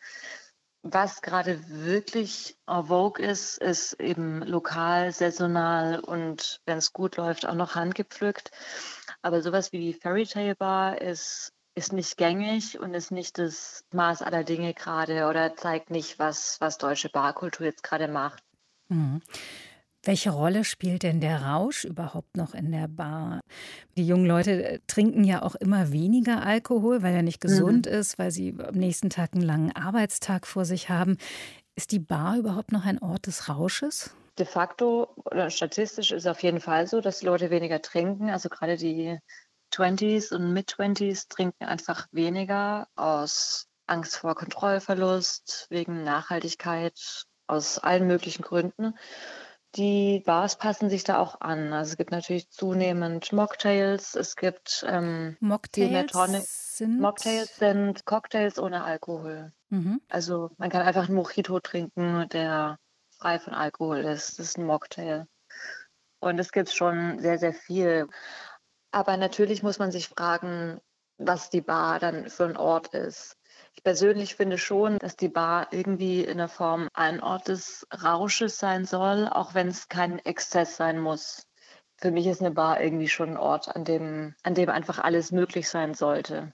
Was 0.82 1.20
gerade 1.20 1.62
wirklich 1.68 2.56
en 2.66 2.84
vogue 2.86 3.22
ist, 3.22 3.58
ist 3.58 4.00
eben 4.00 4.42
lokal, 4.42 5.12
saisonal 5.12 6.00
und 6.00 6.62
wenn 6.64 6.78
es 6.78 6.94
gut 6.94 7.16
läuft, 7.16 7.46
auch 7.46 7.54
noch 7.54 7.74
handgepflückt. 7.74 8.50
Aber 9.20 9.42
sowas 9.42 9.72
wie 9.72 9.80
die 9.80 9.92
Fairy 9.92 10.26
Tale 10.26 10.56
Bar 10.56 11.00
ist, 11.02 11.52
ist 11.74 11.92
nicht 11.92 12.16
gängig 12.16 12.80
und 12.80 12.94
ist 12.94 13.10
nicht 13.10 13.38
das 13.38 13.84
Maß 13.92 14.22
aller 14.22 14.42
Dinge 14.42 14.72
gerade 14.72 15.26
oder 15.26 15.54
zeigt 15.54 15.90
nicht, 15.90 16.18
was, 16.18 16.56
was 16.60 16.78
deutsche 16.78 17.10
Barkultur 17.10 17.66
jetzt 17.66 17.82
gerade 17.82 18.08
macht. 18.08 18.42
Mhm. 18.88 19.20
Welche 20.02 20.30
Rolle 20.30 20.64
spielt 20.64 21.02
denn 21.02 21.20
der 21.20 21.42
Rausch 21.42 21.84
überhaupt 21.84 22.36
noch 22.36 22.54
in 22.54 22.72
der 22.72 22.88
Bar? 22.88 23.40
Die 23.98 24.06
jungen 24.06 24.24
Leute 24.24 24.64
äh, 24.64 24.78
trinken 24.86 25.24
ja 25.24 25.42
auch 25.42 25.54
immer 25.56 25.92
weniger 25.92 26.42
Alkohol, 26.42 27.02
weil 27.02 27.14
er 27.14 27.22
nicht 27.22 27.40
gesund 27.40 27.84
mhm. 27.84 27.92
ist, 27.92 28.18
weil 28.18 28.30
sie 28.30 28.56
am 28.66 28.76
nächsten 28.76 29.10
Tag 29.10 29.34
einen 29.34 29.42
langen 29.42 29.76
Arbeitstag 29.76 30.46
vor 30.46 30.64
sich 30.64 30.88
haben. 30.88 31.18
Ist 31.76 31.92
die 31.92 31.98
Bar 31.98 32.38
überhaupt 32.38 32.72
noch 32.72 32.86
ein 32.86 32.98
Ort 33.02 33.26
des 33.26 33.50
Rausches? 33.50 34.14
De 34.38 34.46
facto 34.46 35.12
oder 35.26 35.50
statistisch 35.50 36.12
ist 36.12 36.24
es 36.24 36.30
auf 36.30 36.42
jeden 36.42 36.60
Fall 36.60 36.86
so, 36.86 37.02
dass 37.02 37.18
die 37.18 37.26
Leute 37.26 37.50
weniger 37.50 37.82
trinken. 37.82 38.30
Also 38.30 38.48
gerade 38.48 38.78
die 38.78 39.18
20s 39.74 40.34
und 40.34 40.54
Mid-20s 40.54 41.28
trinken 41.28 41.64
einfach 41.64 42.06
weniger 42.10 42.88
aus 42.96 43.66
Angst 43.86 44.16
vor 44.16 44.34
Kontrollverlust, 44.34 45.66
wegen 45.68 46.04
Nachhaltigkeit, 46.04 47.26
aus 47.46 47.78
allen 47.78 48.06
möglichen 48.06 48.42
Gründen. 48.42 48.94
Die 49.76 50.22
Bars 50.26 50.56
passen 50.56 50.90
sich 50.90 51.04
da 51.04 51.18
auch 51.18 51.40
an. 51.40 51.72
Also 51.72 51.92
es 51.92 51.96
gibt 51.96 52.10
natürlich 52.10 52.50
zunehmend 52.50 53.32
Mocktails, 53.32 54.16
es 54.16 54.34
gibt 54.34 54.84
ähm, 54.88 55.36
Mocktails 55.40 56.76
sind 56.76 57.00
Mocktails 57.00 57.56
sind 57.56 58.04
Cocktails 58.04 58.58
ohne 58.58 58.82
Alkohol. 58.82 59.52
Mhm. 59.68 60.00
Also 60.08 60.50
man 60.58 60.70
kann 60.70 60.82
einfach 60.82 61.06
einen 61.06 61.14
Mojito 61.14 61.60
trinken, 61.60 62.28
der 62.30 62.78
frei 63.16 63.38
von 63.38 63.54
Alkohol 63.54 63.98
ist. 63.98 64.38
Das 64.38 64.46
ist 64.46 64.58
ein 64.58 64.66
Mocktail. 64.66 65.26
Und 66.20 66.38
es 66.38 66.52
gibt 66.52 66.70
schon 66.70 67.18
sehr, 67.20 67.38
sehr 67.38 67.52
viel. 67.52 68.08
Aber 68.90 69.16
natürlich 69.16 69.62
muss 69.62 69.78
man 69.78 69.92
sich 69.92 70.08
fragen, 70.08 70.80
was 71.16 71.50
die 71.50 71.60
Bar 71.60 72.00
dann 72.00 72.28
für 72.28 72.44
ein 72.44 72.56
Ort 72.56 72.94
ist. 72.94 73.36
Ich 73.80 73.84
persönlich 73.84 74.34
finde 74.34 74.58
schon, 74.58 74.98
dass 74.98 75.16
die 75.16 75.30
Bar 75.30 75.68
irgendwie 75.70 76.22
in 76.22 76.36
der 76.36 76.48
Form 76.48 76.88
ein 76.92 77.22
Ort 77.22 77.48
des 77.48 77.86
Rausches 78.04 78.58
sein 78.58 78.84
soll, 78.84 79.26
auch 79.26 79.54
wenn 79.54 79.68
es 79.68 79.88
kein 79.88 80.18
Exzess 80.18 80.76
sein 80.76 81.00
muss. 81.00 81.46
Für 81.96 82.10
mich 82.10 82.26
ist 82.26 82.42
eine 82.42 82.50
Bar 82.50 82.82
irgendwie 82.82 83.08
schon 83.08 83.30
ein 83.30 83.36
Ort, 83.38 83.74
an 83.74 83.86
dem, 83.86 84.34
an 84.42 84.52
dem 84.52 84.68
einfach 84.68 84.98
alles 84.98 85.32
möglich 85.32 85.66
sein 85.70 85.94
sollte. 85.94 86.52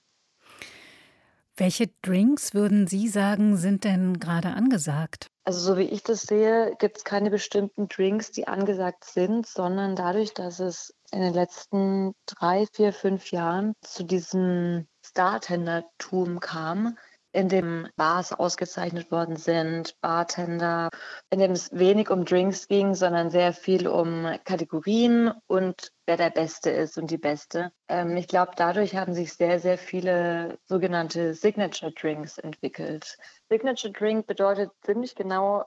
Welche 1.57 1.89
Drinks 2.03 2.55
würden 2.55 2.87
Sie 2.87 3.09
sagen, 3.09 3.57
sind 3.57 3.83
denn 3.83 4.21
gerade 4.21 4.51
angesagt? 4.51 5.27
Also 5.43 5.59
so 5.59 5.79
wie 5.79 5.85
ich 5.85 6.05
das 6.05 6.23
sehe, 6.23 6.77
gibt 6.79 6.99
es 6.99 7.05
keine 7.05 7.31
bestimmten 7.31 7.89
Drinks, 7.89 8.31
die 8.31 8.47
angesagt 8.47 9.05
sind, 9.05 9.49
sondern 9.49 9.97
dadurch, 9.97 10.33
dass 10.33 10.61
es 10.61 10.95
in 11.11 11.23
den 11.23 11.35
letzten 11.35 12.13
drei, 12.27 12.67
vier, 12.73 12.93
fünf 12.93 13.33
Jahren 13.33 13.73
zu 13.81 14.05
diesem 14.05 14.87
Startendertum 15.05 16.41
kam, 16.41 16.97
in 17.37 17.51
dem 17.51 17.87
Bars 17.97 18.33
ausgezeichnet 18.33 19.11
worden 19.11 19.37
sind, 19.37 20.01
Bartender, 20.01 20.89
in 21.29 21.39
dem 21.39 21.51
es 21.51 21.71
wenig 21.71 22.09
um 22.09 22.25
Drinks 22.25 22.67
ging, 22.67 22.95
sondern 22.95 23.29
sehr 23.29 23.53
viel 23.53 23.87
um 23.89 24.27
Kategorien 24.45 25.33
und 25.47 25.93
wer 26.07 26.17
der 26.17 26.31
Beste 26.31 26.71
ist 26.71 26.97
und 26.97 27.11
die 27.11 27.19
Beste. 27.19 27.73
Ähm, 27.89 28.17
ich 28.17 28.27
glaube, 28.27 28.53
dadurch 28.57 28.97
haben 28.97 29.13
sich 29.13 29.35
sehr, 29.35 29.61
sehr 29.61 29.77
viele 29.77 30.59
sogenannte 30.65 31.35
Signature 31.35 31.93
Drinks 31.93 32.39
entwickelt. 32.39 33.19
Signature 33.51 33.93
Drink 33.93 34.27
bedeutet 34.27 34.71
ziemlich 34.81 35.15
genau 35.15 35.65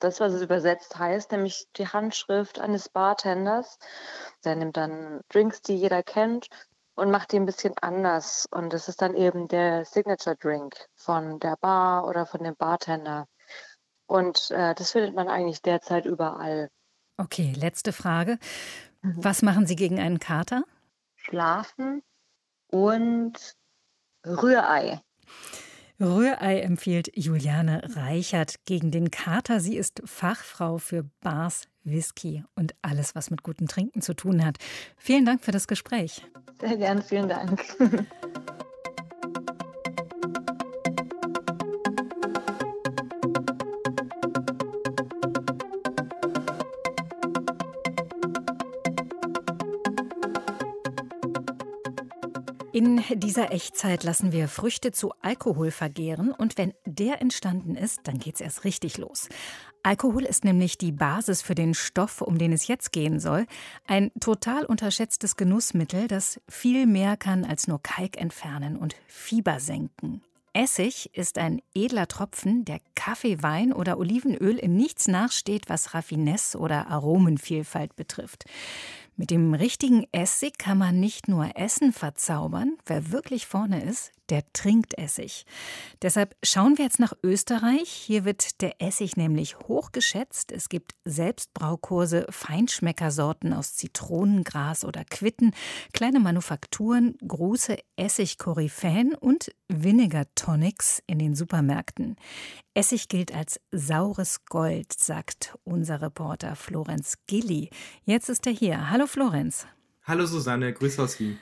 das, 0.00 0.20
was 0.20 0.34
es 0.34 0.42
übersetzt 0.42 0.98
heißt, 0.98 1.32
nämlich 1.32 1.66
die 1.76 1.88
Handschrift 1.88 2.58
eines 2.58 2.90
Bartenders. 2.90 3.78
Der 4.44 4.54
nimmt 4.54 4.76
dann 4.76 5.22
Drinks, 5.30 5.62
die 5.62 5.76
jeder 5.76 6.02
kennt, 6.02 6.48
und 6.96 7.10
macht 7.10 7.30
die 7.32 7.36
ein 7.36 7.46
bisschen 7.46 7.74
anders. 7.80 8.46
Und 8.50 8.72
das 8.72 8.88
ist 8.88 9.00
dann 9.00 9.14
eben 9.14 9.48
der 9.48 9.84
Signature 9.84 10.36
Drink 10.36 10.74
von 10.94 11.38
der 11.38 11.56
Bar 11.60 12.08
oder 12.08 12.26
von 12.26 12.42
dem 12.42 12.56
Bartender. 12.56 13.26
Und 14.06 14.50
äh, 14.50 14.74
das 14.74 14.92
findet 14.92 15.14
man 15.14 15.28
eigentlich 15.28 15.62
derzeit 15.62 16.06
überall. 16.06 16.68
Okay, 17.18 17.52
letzte 17.56 17.92
Frage. 17.92 18.38
Mhm. 19.02 19.24
Was 19.24 19.42
machen 19.42 19.66
Sie 19.66 19.76
gegen 19.76 20.00
einen 20.00 20.18
Kater? 20.18 20.64
Schlafen 21.16 22.02
und 22.68 23.34
Rührei. 24.24 25.00
Rührei 25.98 26.60
empfiehlt 26.60 27.10
Juliane 27.14 27.82
Reichert 27.96 28.64
gegen 28.66 28.90
den 28.90 29.10
Kater. 29.10 29.60
Sie 29.60 29.76
ist 29.76 30.02
Fachfrau 30.04 30.78
für 30.78 31.04
Bars, 31.20 31.68
Whisky 31.84 32.44
und 32.54 32.74
alles, 32.82 33.14
was 33.14 33.30
mit 33.30 33.42
gutem 33.42 33.66
Trinken 33.66 34.02
zu 34.02 34.14
tun 34.14 34.44
hat. 34.44 34.58
Vielen 34.98 35.24
Dank 35.24 35.42
für 35.42 35.52
das 35.52 35.66
Gespräch. 35.66 36.22
Sehr 36.60 36.76
gern, 36.76 37.02
vielen 37.02 37.28
Dank. 37.28 37.62
In 52.76 53.02
dieser 53.14 53.52
Echtzeit 53.52 54.04
lassen 54.04 54.32
wir 54.32 54.48
Früchte 54.48 54.92
zu 54.92 55.12
Alkohol 55.22 55.70
vergären 55.70 56.30
und 56.30 56.58
wenn 56.58 56.74
der 56.84 57.22
entstanden 57.22 57.74
ist, 57.74 58.00
dann 58.04 58.18
geht's 58.18 58.42
erst 58.42 58.64
richtig 58.64 58.98
los. 58.98 59.30
Alkohol 59.86 60.24
ist 60.24 60.44
nämlich 60.44 60.78
die 60.78 60.90
Basis 60.90 61.42
für 61.42 61.54
den 61.54 61.72
Stoff, 61.72 62.20
um 62.20 62.38
den 62.38 62.50
es 62.50 62.66
jetzt 62.66 62.90
gehen 62.90 63.20
soll. 63.20 63.46
Ein 63.86 64.10
total 64.18 64.64
unterschätztes 64.64 65.36
Genussmittel, 65.36 66.08
das 66.08 66.40
viel 66.48 66.86
mehr 66.86 67.16
kann 67.16 67.44
als 67.44 67.68
nur 67.68 67.80
Kalk 67.80 68.20
entfernen 68.20 68.76
und 68.76 68.96
Fieber 69.06 69.60
senken. 69.60 70.22
Essig 70.54 71.10
ist 71.14 71.38
ein 71.38 71.62
edler 71.72 72.08
Tropfen, 72.08 72.64
der 72.64 72.80
Kaffee, 72.96 73.44
Wein 73.44 73.72
oder 73.72 73.98
Olivenöl 73.98 74.58
in 74.58 74.74
nichts 74.74 75.06
nachsteht, 75.06 75.68
was 75.68 75.94
Raffinesse 75.94 76.58
oder 76.58 76.88
Aromenvielfalt 76.88 77.94
betrifft. 77.94 78.44
Mit 79.16 79.30
dem 79.30 79.54
richtigen 79.54 80.04
Essig 80.10 80.58
kann 80.58 80.78
man 80.78 80.98
nicht 80.98 81.28
nur 81.28 81.56
Essen 81.56 81.92
verzaubern, 81.92 82.76
wer 82.86 83.12
wirklich 83.12 83.46
vorne 83.46 83.84
ist, 83.84 84.10
der 84.30 84.44
trinkt 84.52 84.98
Essig. 84.98 85.44
Deshalb 86.02 86.36
schauen 86.42 86.78
wir 86.78 86.84
jetzt 86.84 86.98
nach 86.98 87.12
Österreich. 87.22 87.90
Hier 87.90 88.24
wird 88.24 88.60
der 88.60 88.80
Essig 88.80 89.16
nämlich 89.16 89.58
hochgeschätzt. 89.58 90.52
Es 90.52 90.68
gibt 90.68 90.94
Selbstbraukurse, 91.04 92.26
Feinschmeckersorten 92.30 93.52
aus 93.52 93.74
Zitronengras 93.74 94.84
oder 94.84 95.04
Quitten, 95.04 95.52
kleine 95.92 96.20
Manufakturen, 96.20 97.16
große 97.26 97.76
Essig-Koryphäen 97.96 99.14
und 99.14 99.54
Vinegar 99.68 100.26
Tonics 100.34 101.02
in 101.06 101.18
den 101.18 101.34
Supermärkten. 101.34 102.16
Essig 102.74 103.08
gilt 103.08 103.34
als 103.34 103.60
saures 103.70 104.44
Gold, 104.44 104.92
sagt 104.92 105.56
unser 105.64 106.02
Reporter 106.02 106.56
Florenz 106.56 107.18
Gilli. 107.26 107.70
Jetzt 108.04 108.28
ist 108.28 108.46
er 108.46 108.52
hier. 108.52 108.90
Hallo 108.90 109.06
Florenz. 109.06 109.66
Hallo 110.04 110.26
Susanne, 110.26 110.72
grüß 110.72 110.98
aus 111.00 111.18
Wien. 111.18 111.38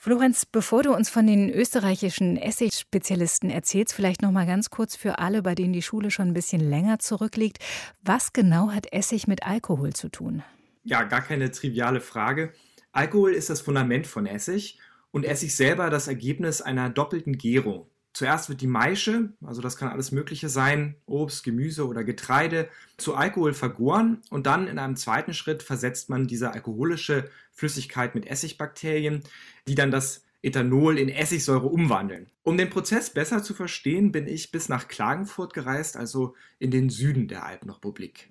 Florenz, 0.00 0.46
bevor 0.46 0.84
du 0.84 0.94
uns 0.94 1.10
von 1.10 1.26
den 1.26 1.50
österreichischen 1.50 2.36
Essig-Spezialisten 2.36 3.50
erzählst, 3.50 3.92
vielleicht 3.92 4.22
noch 4.22 4.30
mal 4.30 4.46
ganz 4.46 4.70
kurz 4.70 4.94
für 4.94 5.18
alle, 5.18 5.42
bei 5.42 5.56
denen 5.56 5.72
die 5.72 5.82
Schule 5.82 6.12
schon 6.12 6.28
ein 6.28 6.34
bisschen 6.34 6.60
länger 6.60 7.00
zurückliegt, 7.00 7.58
was 8.00 8.32
genau 8.32 8.70
hat 8.70 8.92
Essig 8.92 9.26
mit 9.26 9.42
Alkohol 9.42 9.92
zu 9.94 10.08
tun? 10.08 10.44
Ja, 10.84 11.02
gar 11.02 11.22
keine 11.22 11.50
triviale 11.50 12.00
Frage. 12.00 12.52
Alkohol 12.92 13.34
ist 13.34 13.50
das 13.50 13.60
Fundament 13.60 14.06
von 14.06 14.26
Essig 14.26 14.78
und 15.10 15.24
Essig 15.24 15.56
selber 15.56 15.90
das 15.90 16.06
Ergebnis 16.06 16.62
einer 16.62 16.90
doppelten 16.90 17.36
Gärung. 17.36 17.90
Zuerst 18.18 18.48
wird 18.48 18.62
die 18.62 18.66
Maische, 18.66 19.28
also 19.46 19.62
das 19.62 19.76
kann 19.76 19.90
alles 19.90 20.10
Mögliche 20.10 20.48
sein, 20.48 20.96
Obst, 21.06 21.44
Gemüse 21.44 21.86
oder 21.86 22.02
Getreide, 22.02 22.68
zu 22.96 23.14
Alkohol 23.14 23.54
vergoren 23.54 24.22
und 24.28 24.48
dann 24.48 24.66
in 24.66 24.80
einem 24.80 24.96
zweiten 24.96 25.34
Schritt 25.34 25.62
versetzt 25.62 26.10
man 26.10 26.26
diese 26.26 26.50
alkoholische 26.50 27.30
Flüssigkeit 27.52 28.16
mit 28.16 28.26
Essigbakterien, 28.26 29.22
die 29.68 29.76
dann 29.76 29.92
das 29.92 30.24
Ethanol 30.42 30.98
in 30.98 31.08
Essigsäure 31.08 31.68
umwandeln. 31.68 32.26
Um 32.42 32.58
den 32.58 32.70
Prozess 32.70 33.10
besser 33.10 33.44
zu 33.44 33.54
verstehen, 33.54 34.10
bin 34.10 34.26
ich 34.26 34.50
bis 34.50 34.68
nach 34.68 34.88
Klagenfurt 34.88 35.54
gereist, 35.54 35.96
also 35.96 36.34
in 36.58 36.72
den 36.72 36.90
Süden 36.90 37.28
der 37.28 37.46
Alpenrepublik. 37.46 38.30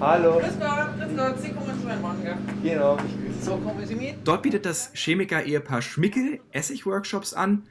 Hallo. 0.00 0.38
Grüß 0.38 0.58
Gott, 0.60 1.00
grüß 1.00 1.16
Gott, 1.16 1.40
Sie 1.40 1.52
kommen 1.52 1.80
zu 1.80 1.86
meinem 1.86 2.02
Mann, 2.02 2.22
gell? 2.22 2.36
Genau. 2.62 2.98
So, 3.40 3.56
kommen 3.56 3.86
Sie 3.86 3.94
mit? 3.94 4.16
Dort 4.24 4.42
bietet 4.42 4.66
das 4.66 4.90
Chemiker-Ehepaar 4.92 5.80
Schmickel 5.80 6.40
Essig-Workshops 6.52 7.32
an, 7.32 7.62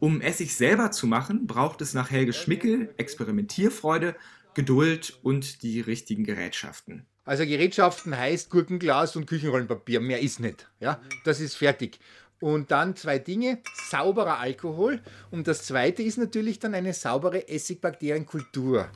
um 0.00 0.20
Essig 0.20 0.56
selber 0.56 0.90
zu 0.90 1.06
machen, 1.06 1.46
braucht 1.46 1.80
es 1.82 1.94
nach 1.94 2.10
Helge 2.10 2.32
Schmickel 2.32 2.92
Experimentierfreude, 2.96 4.16
Geduld 4.54 5.18
und 5.22 5.62
die 5.62 5.80
richtigen 5.80 6.24
Gerätschaften. 6.24 7.06
Also 7.24 7.44
Gerätschaften 7.44 8.16
heißt 8.16 8.50
Gurkenglas 8.50 9.14
und 9.14 9.26
Küchenrollenpapier, 9.26 10.00
mehr 10.00 10.20
ist 10.20 10.40
nicht. 10.40 10.68
Ja, 10.80 11.00
das 11.24 11.38
ist 11.38 11.54
fertig. 11.54 12.00
Und 12.40 12.70
dann 12.70 12.96
zwei 12.96 13.18
Dinge, 13.18 13.58
sauberer 13.90 14.38
Alkohol 14.38 15.02
und 15.30 15.46
das 15.46 15.64
zweite 15.64 16.02
ist 16.02 16.16
natürlich 16.16 16.58
dann 16.58 16.74
eine 16.74 16.94
saubere 16.94 17.48
Essigbakterienkultur. 17.48 18.88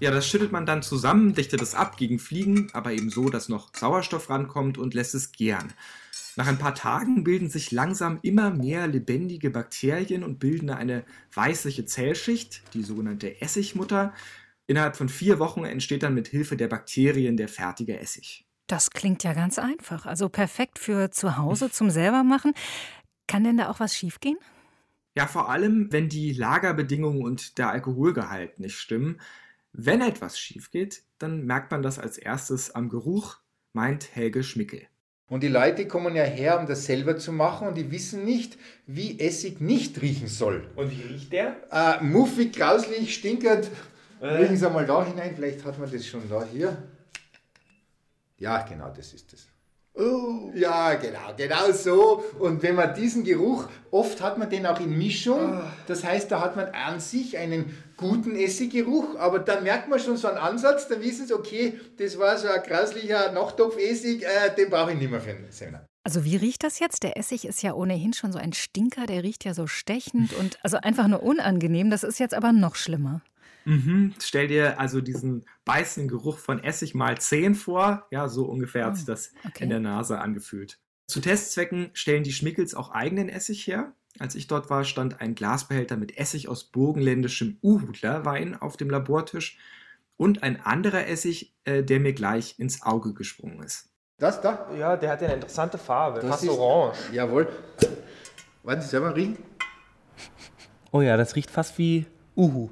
Ja, 0.00 0.10
das 0.10 0.28
schüttet 0.28 0.50
man 0.50 0.66
dann 0.66 0.82
zusammen, 0.82 1.34
dichtet 1.34 1.62
es 1.62 1.76
ab 1.76 1.96
gegen 1.96 2.18
Fliegen, 2.18 2.68
aber 2.72 2.92
eben 2.92 3.08
so, 3.08 3.30
dass 3.30 3.48
noch 3.48 3.70
Sauerstoff 3.74 4.28
rankommt 4.28 4.76
und 4.76 4.92
lässt 4.92 5.14
es 5.14 5.30
gären. 5.30 5.72
Nach 6.36 6.48
ein 6.48 6.58
paar 6.58 6.74
Tagen 6.74 7.22
bilden 7.22 7.48
sich 7.48 7.70
langsam 7.70 8.18
immer 8.22 8.50
mehr 8.50 8.88
lebendige 8.88 9.50
Bakterien 9.50 10.24
und 10.24 10.38
bilden 10.38 10.70
eine 10.70 11.04
weißliche 11.32 11.84
Zellschicht, 11.84 12.62
die 12.74 12.82
sogenannte 12.82 13.40
Essigmutter. 13.40 14.12
Innerhalb 14.66 14.96
von 14.96 15.08
vier 15.08 15.38
Wochen 15.38 15.64
entsteht 15.64 16.02
dann 16.02 16.14
mit 16.14 16.28
Hilfe 16.28 16.56
der 16.56 16.68
Bakterien 16.68 17.36
der 17.36 17.48
fertige 17.48 18.00
Essig. 18.00 18.46
Das 18.66 18.90
klingt 18.90 19.22
ja 19.22 19.34
ganz 19.34 19.58
einfach. 19.58 20.06
Also 20.06 20.28
perfekt 20.28 20.78
für 20.78 21.10
zu 21.10 21.36
Hause 21.36 21.70
zum 21.70 21.90
selbermachen. 21.90 22.52
Kann 23.28 23.44
denn 23.44 23.58
da 23.58 23.68
auch 23.68 23.78
was 23.78 23.94
schiefgehen? 23.94 24.38
Ja, 25.16 25.28
vor 25.28 25.50
allem, 25.50 25.92
wenn 25.92 26.08
die 26.08 26.32
Lagerbedingungen 26.32 27.22
und 27.22 27.58
der 27.58 27.70
Alkoholgehalt 27.70 28.58
nicht 28.58 28.76
stimmen. 28.76 29.20
Wenn 29.72 30.00
etwas 30.00 30.38
schief 30.38 30.70
geht, 30.70 31.04
dann 31.18 31.44
merkt 31.44 31.70
man 31.70 31.82
das 31.82 31.98
als 31.98 32.18
erstes 32.18 32.74
am 32.74 32.88
Geruch, 32.88 33.38
meint 33.72 34.14
Helge 34.16 34.42
Schmickel. 34.42 34.88
Und 35.28 35.42
die 35.42 35.48
Leute 35.48 35.88
kommen 35.88 36.14
ja 36.14 36.24
her, 36.24 36.60
um 36.60 36.66
das 36.66 36.84
selber 36.84 37.16
zu 37.16 37.32
machen 37.32 37.66
und 37.66 37.76
die 37.76 37.90
wissen 37.90 38.24
nicht, 38.24 38.58
wie 38.86 39.18
Essig 39.18 39.60
nicht 39.60 40.00
riechen 40.02 40.28
soll. 40.28 40.68
Und 40.76 40.90
wie 40.90 41.02
riecht 41.02 41.32
der? 41.32 41.56
Äh, 41.72 42.04
muffig, 42.04 42.52
grauslich, 42.52 43.14
stinkert. 43.14 43.70
Äh. 44.20 44.26
Riechen 44.26 44.56
Sie 44.56 44.68
mal 44.68 44.86
da 44.86 45.04
hinein, 45.04 45.34
vielleicht 45.34 45.64
hat 45.64 45.78
man 45.78 45.90
das 45.90 46.06
schon 46.06 46.28
da 46.28 46.44
hier. 46.44 46.76
Ja, 48.38 48.62
genau, 48.62 48.90
das 48.94 49.14
ist 49.14 49.32
es. 49.32 49.53
Oh. 49.96 50.50
Ja, 50.54 50.94
genau, 50.94 51.34
genau 51.36 51.70
so. 51.72 52.24
Und 52.40 52.62
wenn 52.62 52.74
man 52.74 52.94
diesen 52.94 53.22
Geruch, 53.22 53.68
oft 53.92 54.20
hat 54.20 54.38
man 54.38 54.50
den 54.50 54.66
auch 54.66 54.80
in 54.80 54.96
Mischung. 54.96 55.54
Ah. 55.54 55.72
Das 55.86 56.02
heißt, 56.02 56.32
da 56.32 56.40
hat 56.40 56.56
man 56.56 56.66
an 56.66 56.98
sich 56.98 57.38
einen 57.38 57.76
guten 57.96 58.34
Essiggeruch, 58.34 59.16
aber 59.18 59.38
dann 59.38 59.62
merkt 59.62 59.88
man 59.88 60.00
schon 60.00 60.16
so 60.16 60.26
einen 60.26 60.38
Ansatz, 60.38 60.88
dann 60.88 61.00
wissen 61.00 61.28
sie, 61.28 61.34
okay, 61.34 61.78
das 61.96 62.18
war 62.18 62.36
so 62.38 62.48
ein 62.48 62.60
grauslicher 62.62 63.30
Nachtopfessig, 63.30 64.24
äh, 64.24 64.54
den 64.56 64.68
brauche 64.68 64.92
ich 64.92 64.98
nicht 64.98 65.10
mehr 65.10 65.20
für 65.20 65.30
einen 65.30 65.50
Seminar. 65.50 65.86
Also 66.02 66.24
wie 66.24 66.36
riecht 66.36 66.64
das 66.64 66.80
jetzt? 66.80 67.02
Der 67.02 67.16
Essig 67.16 67.46
ist 67.46 67.62
ja 67.62 67.72
ohnehin 67.72 68.12
schon 68.12 68.32
so 68.32 68.38
ein 68.38 68.52
Stinker, 68.52 69.06
der 69.06 69.22
riecht 69.22 69.44
ja 69.44 69.54
so 69.54 69.66
stechend 69.66 70.34
und 70.34 70.58
also 70.62 70.76
einfach 70.76 71.08
nur 71.08 71.22
unangenehm. 71.22 71.88
Das 71.88 72.02
ist 72.02 72.18
jetzt 72.18 72.34
aber 72.34 72.52
noch 72.52 72.74
schlimmer. 72.74 73.22
Mhm. 73.64 74.14
Stell 74.20 74.48
dir 74.48 74.78
also 74.78 75.00
diesen 75.00 75.44
beißenden 75.64 76.08
Geruch 76.08 76.38
von 76.38 76.62
Essig 76.62 76.94
mal 76.94 77.18
10 77.18 77.54
vor. 77.54 78.06
Ja, 78.10 78.28
so 78.28 78.44
ungefähr 78.44 78.86
hat 78.86 78.96
sich 78.96 79.04
oh, 79.04 79.12
das 79.12 79.32
okay. 79.46 79.64
in 79.64 79.70
der 79.70 79.80
Nase 79.80 80.20
angefühlt. 80.20 80.78
Zu 81.06 81.20
Testzwecken 81.20 81.90
stellen 81.92 82.24
die 82.24 82.32
Schmickels 82.32 82.74
auch 82.74 82.90
eigenen 82.90 83.28
Essig 83.28 83.66
her. 83.66 83.92
Als 84.18 84.34
ich 84.34 84.46
dort 84.46 84.70
war, 84.70 84.84
stand 84.84 85.20
ein 85.20 85.34
Glasbehälter 85.34 85.96
mit 85.96 86.16
Essig 86.16 86.48
aus 86.48 86.64
burgenländischem 86.64 87.58
Uhudlerwein 87.62 88.54
auf 88.54 88.76
dem 88.76 88.88
Labortisch 88.88 89.58
und 90.16 90.42
ein 90.42 90.60
anderer 90.60 91.08
Essig, 91.08 91.54
äh, 91.64 91.82
der 91.82 92.00
mir 92.00 92.12
gleich 92.12 92.58
ins 92.58 92.82
Auge 92.82 93.12
gesprungen 93.12 93.62
ist. 93.62 93.88
Das 94.18 94.40
da? 94.40 94.70
Ja, 94.78 94.96
der 94.96 95.10
hat 95.10 95.20
ja 95.20 95.26
eine 95.26 95.34
interessante 95.34 95.76
Farbe, 95.76 96.20
das 96.20 96.30
fast 96.30 96.44
ist, 96.44 96.50
orange. 96.50 96.98
Jawohl. 97.12 97.48
Wollen 98.62 98.80
Sie 98.80 98.88
selber 98.88 99.14
riechen? 99.16 99.38
Oh 100.92 101.00
ja, 101.00 101.16
das 101.16 101.34
riecht 101.34 101.50
fast 101.50 101.76
wie 101.78 102.06
Uhu 102.36 102.70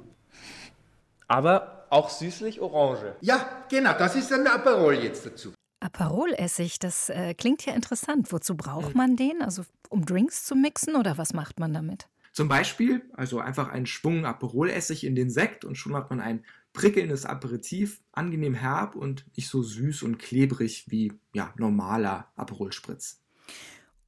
aber 1.27 1.85
auch 1.89 2.09
süßlich 2.09 2.59
orange. 2.61 3.15
Ja, 3.21 3.65
genau, 3.69 3.93
das 3.97 4.15
ist 4.15 4.31
ein 4.33 4.47
Aperol 4.47 4.95
jetzt 4.95 5.25
dazu. 5.25 5.53
Aperolessig, 5.79 6.79
das 6.79 7.09
äh, 7.09 7.33
klingt 7.33 7.65
ja 7.65 7.73
interessant. 7.73 8.31
Wozu 8.31 8.55
braucht 8.55 8.95
man 8.95 9.15
den? 9.15 9.41
Also 9.41 9.63
um 9.89 10.05
Drinks 10.05 10.45
zu 10.45 10.55
mixen 10.55 10.95
oder 10.95 11.17
was 11.17 11.33
macht 11.33 11.59
man 11.59 11.73
damit? 11.73 12.07
Zum 12.31 12.47
Beispiel, 12.47 13.03
also 13.13 13.39
einfach 13.39 13.69
einen 13.69 13.85
Schwung 13.85 14.25
Aperolessig 14.25 15.03
in 15.03 15.13
den 15.13 15.29
Sekt 15.29 15.65
und 15.65 15.75
schon 15.75 15.95
hat 15.95 16.09
man 16.09 16.19
ein 16.19 16.43
prickelndes 16.73 17.25
Aperitif, 17.25 18.01
angenehm 18.11 18.55
herb 18.55 18.95
und 18.95 19.25
nicht 19.37 19.49
so 19.49 19.61
süß 19.61 20.01
und 20.03 20.17
klebrig 20.17 20.85
wie 20.89 21.13
ja, 21.33 21.53
normaler 21.57 22.31
Aperolspritz. 22.35 23.22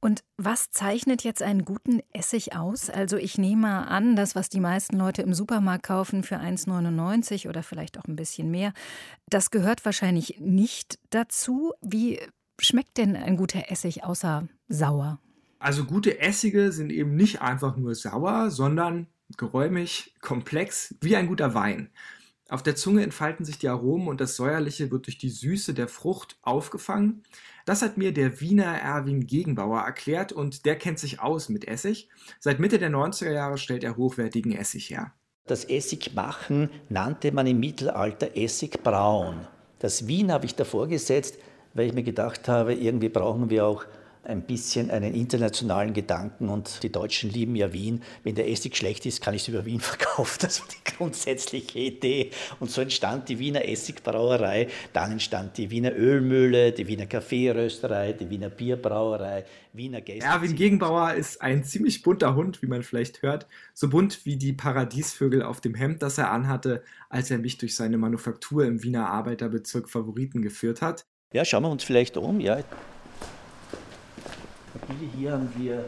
Und 0.06 0.22
was 0.36 0.70
zeichnet 0.70 1.24
jetzt 1.24 1.42
einen 1.42 1.64
guten 1.64 2.00
Essig 2.12 2.54
aus? 2.54 2.90
Also 2.90 3.16
ich 3.16 3.38
nehme 3.38 3.88
an, 3.88 4.14
das, 4.14 4.36
was 4.36 4.48
die 4.48 4.60
meisten 4.60 4.96
Leute 4.96 5.22
im 5.22 5.34
Supermarkt 5.34 5.82
kaufen 5.82 6.22
für 6.22 6.36
1,99 6.36 7.48
oder 7.48 7.64
vielleicht 7.64 7.98
auch 7.98 8.04
ein 8.04 8.14
bisschen 8.14 8.48
mehr, 8.52 8.72
das 9.28 9.50
gehört 9.50 9.84
wahrscheinlich 9.84 10.38
nicht 10.38 11.00
dazu. 11.10 11.72
Wie 11.80 12.20
schmeckt 12.60 12.98
denn 12.98 13.16
ein 13.16 13.36
guter 13.36 13.68
Essig 13.68 14.04
außer 14.04 14.46
sauer? 14.68 15.18
Also 15.58 15.84
gute 15.84 16.20
Essige 16.20 16.70
sind 16.70 16.92
eben 16.92 17.16
nicht 17.16 17.42
einfach 17.42 17.76
nur 17.76 17.96
sauer, 17.96 18.52
sondern 18.52 19.08
geräumig, 19.36 20.14
komplex, 20.20 20.94
wie 21.00 21.16
ein 21.16 21.26
guter 21.26 21.52
Wein. 21.52 21.90
Auf 22.48 22.62
der 22.62 22.76
Zunge 22.76 23.02
entfalten 23.02 23.44
sich 23.44 23.58
die 23.58 23.68
Aromen 23.68 24.06
und 24.06 24.20
das 24.20 24.36
Säuerliche 24.36 24.92
wird 24.92 25.06
durch 25.06 25.18
die 25.18 25.30
Süße 25.30 25.74
der 25.74 25.88
Frucht 25.88 26.38
aufgefangen. 26.42 27.24
Das 27.64 27.82
hat 27.82 27.96
mir 27.96 28.12
der 28.12 28.40
Wiener 28.40 28.66
Erwin 28.66 29.26
Gegenbauer 29.26 29.80
erklärt 29.80 30.32
und 30.32 30.64
der 30.64 30.76
kennt 30.76 31.00
sich 31.00 31.18
aus 31.20 31.48
mit 31.48 31.66
Essig. 31.66 32.08
Seit 32.38 32.60
Mitte 32.60 32.78
der 32.78 32.90
90er 32.90 33.32
Jahre 33.32 33.58
stellt 33.58 33.82
er 33.82 33.96
hochwertigen 33.96 34.52
Essig 34.52 34.90
her. 34.90 35.12
Das 35.46 35.64
Essigmachen 35.64 36.70
nannte 36.88 37.32
man 37.32 37.48
im 37.48 37.58
Mittelalter 37.58 38.36
Essigbrauen. 38.36 39.46
Das 39.80 40.06
Wien 40.06 40.30
habe 40.30 40.46
ich 40.46 40.54
davor 40.54 40.86
gesetzt, 40.86 41.38
weil 41.74 41.86
ich 41.86 41.94
mir 41.94 42.04
gedacht 42.04 42.48
habe, 42.48 42.74
irgendwie 42.74 43.08
brauchen 43.08 43.50
wir 43.50 43.66
auch 43.66 43.84
ein 44.26 44.42
bisschen 44.42 44.90
einen 44.90 45.14
internationalen 45.14 45.94
Gedanken 45.94 46.48
und 46.48 46.82
die 46.82 46.90
Deutschen 46.90 47.30
lieben 47.30 47.54
ja 47.54 47.72
Wien. 47.72 48.02
Wenn 48.24 48.34
der 48.34 48.48
Essig 48.50 48.76
schlecht 48.76 49.06
ist, 49.06 49.22
kann 49.22 49.34
ich 49.34 49.42
es 49.42 49.48
über 49.48 49.64
Wien 49.64 49.80
verkaufen. 49.80 50.38
Das 50.40 50.60
war 50.60 50.68
die 50.68 50.96
grundsätzliche 50.96 51.78
Idee. 51.78 52.30
Und 52.58 52.70
so 52.70 52.80
entstand 52.80 53.28
die 53.28 53.38
Wiener 53.38 53.66
Essigbrauerei, 53.68 54.68
dann 54.92 55.12
entstand 55.12 55.56
die 55.58 55.70
Wiener 55.70 55.94
Ölmühle, 55.94 56.72
die 56.72 56.86
Wiener 56.86 57.06
Kaffeerösterei, 57.06 58.12
die 58.12 58.28
Wiener 58.28 58.50
Bierbrauerei, 58.50 59.44
Wiener 59.72 60.00
Gäste. 60.00 60.26
Erwin 60.26 60.56
Gegenbauer 60.56 61.14
ist 61.14 61.40
ein 61.40 61.64
ziemlich 61.64 62.02
bunter 62.02 62.34
Hund, 62.34 62.62
wie 62.62 62.66
man 62.66 62.82
vielleicht 62.82 63.22
hört. 63.22 63.46
So 63.74 63.88
bunt 63.88 64.26
wie 64.26 64.36
die 64.36 64.52
Paradiesvögel 64.52 65.42
auf 65.42 65.60
dem 65.60 65.74
Hemd, 65.74 66.02
das 66.02 66.18
er 66.18 66.30
anhatte, 66.30 66.82
als 67.08 67.30
er 67.30 67.38
mich 67.38 67.58
durch 67.58 67.76
seine 67.76 67.98
Manufaktur 67.98 68.64
im 68.64 68.82
Wiener 68.82 69.08
Arbeiterbezirk 69.08 69.88
Favoriten 69.88 70.42
geführt 70.42 70.82
hat. 70.82 71.06
Ja, 71.32 71.44
schauen 71.44 71.62
wir 71.64 71.70
uns 71.70 71.84
vielleicht 71.84 72.16
um. 72.16 72.40
Ja, 72.40 72.58
hier 75.16 75.32
haben 75.32 75.52
wir 75.56 75.84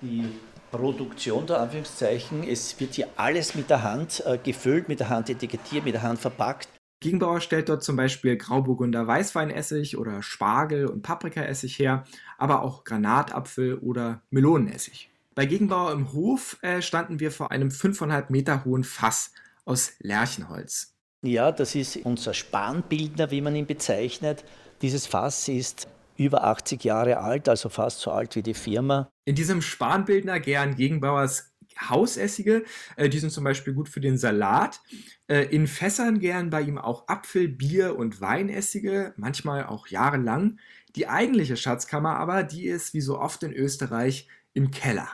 die 0.00 0.24
Produktion 0.70 1.46
der 1.46 1.60
Anführungszeichen. 1.60 2.44
Es 2.44 2.78
wird 2.78 2.94
hier 2.94 3.08
alles 3.16 3.54
mit 3.54 3.70
der 3.70 3.82
Hand 3.82 4.22
äh, 4.26 4.38
gefüllt, 4.38 4.88
mit 4.88 5.00
der 5.00 5.08
Hand 5.08 5.28
etikettiert, 5.30 5.84
mit 5.84 5.94
der 5.94 6.02
Hand 6.02 6.20
verpackt. 6.20 6.68
Gegenbauer 7.00 7.40
stellt 7.40 7.70
dort 7.70 7.82
zum 7.82 7.96
Beispiel 7.96 8.36
Grauburgunder 8.36 9.06
Weißweinessig 9.06 9.96
oder 9.96 10.22
Spargel- 10.22 10.86
und 10.86 11.02
Paprikaessig 11.02 11.78
her, 11.78 12.04
aber 12.36 12.62
auch 12.62 12.84
Granatapfel 12.84 13.78
oder 13.78 14.20
Melonenessig. 14.30 15.08
Bei 15.34 15.46
Gegenbauer 15.46 15.92
im 15.92 16.12
Hof 16.12 16.58
äh, 16.60 16.82
standen 16.82 17.18
wir 17.18 17.30
vor 17.30 17.50
einem 17.50 17.68
5,5 17.68 18.26
Meter 18.28 18.64
hohen 18.64 18.84
Fass 18.84 19.32
aus 19.64 19.94
Lärchenholz. 20.00 20.94
Ja, 21.22 21.52
das 21.52 21.74
ist 21.74 21.96
unser 22.04 22.34
Spanbildner, 22.34 23.30
wie 23.30 23.40
man 23.40 23.56
ihn 23.56 23.66
bezeichnet. 23.66 24.44
Dieses 24.82 25.06
Fass 25.06 25.48
ist 25.48 25.88
über 26.20 26.44
80 26.44 26.84
Jahre 26.84 27.18
alt, 27.18 27.48
also 27.48 27.70
fast 27.70 28.00
so 28.00 28.10
alt 28.10 28.36
wie 28.36 28.42
die 28.42 28.52
Firma. 28.52 29.10
In 29.24 29.34
diesem 29.34 29.62
Spanbildner 29.62 30.38
gären 30.38 30.76
Gegenbauers 30.76 31.50
Hausessige, 31.88 32.64
äh, 32.96 33.08
die 33.08 33.18
sind 33.18 33.30
zum 33.30 33.42
Beispiel 33.42 33.72
gut 33.72 33.88
für 33.88 34.02
den 34.02 34.18
Salat. 34.18 34.82
Äh, 35.28 35.44
in 35.44 35.66
Fässern 35.66 36.18
gären 36.18 36.50
bei 36.50 36.60
ihm 36.60 36.76
auch 36.76 37.08
Apfel-, 37.08 37.48
Bier- 37.48 37.96
und 37.96 38.20
Weinessige, 38.20 39.14
manchmal 39.16 39.64
auch 39.64 39.86
jahrelang. 39.86 40.58
Die 40.94 41.08
eigentliche 41.08 41.56
Schatzkammer 41.56 42.16
aber, 42.16 42.42
die 42.42 42.66
ist 42.66 42.92
wie 42.92 43.00
so 43.00 43.18
oft 43.18 43.42
in 43.42 43.54
Österreich 43.54 44.28
im 44.52 44.70
Keller. 44.70 45.08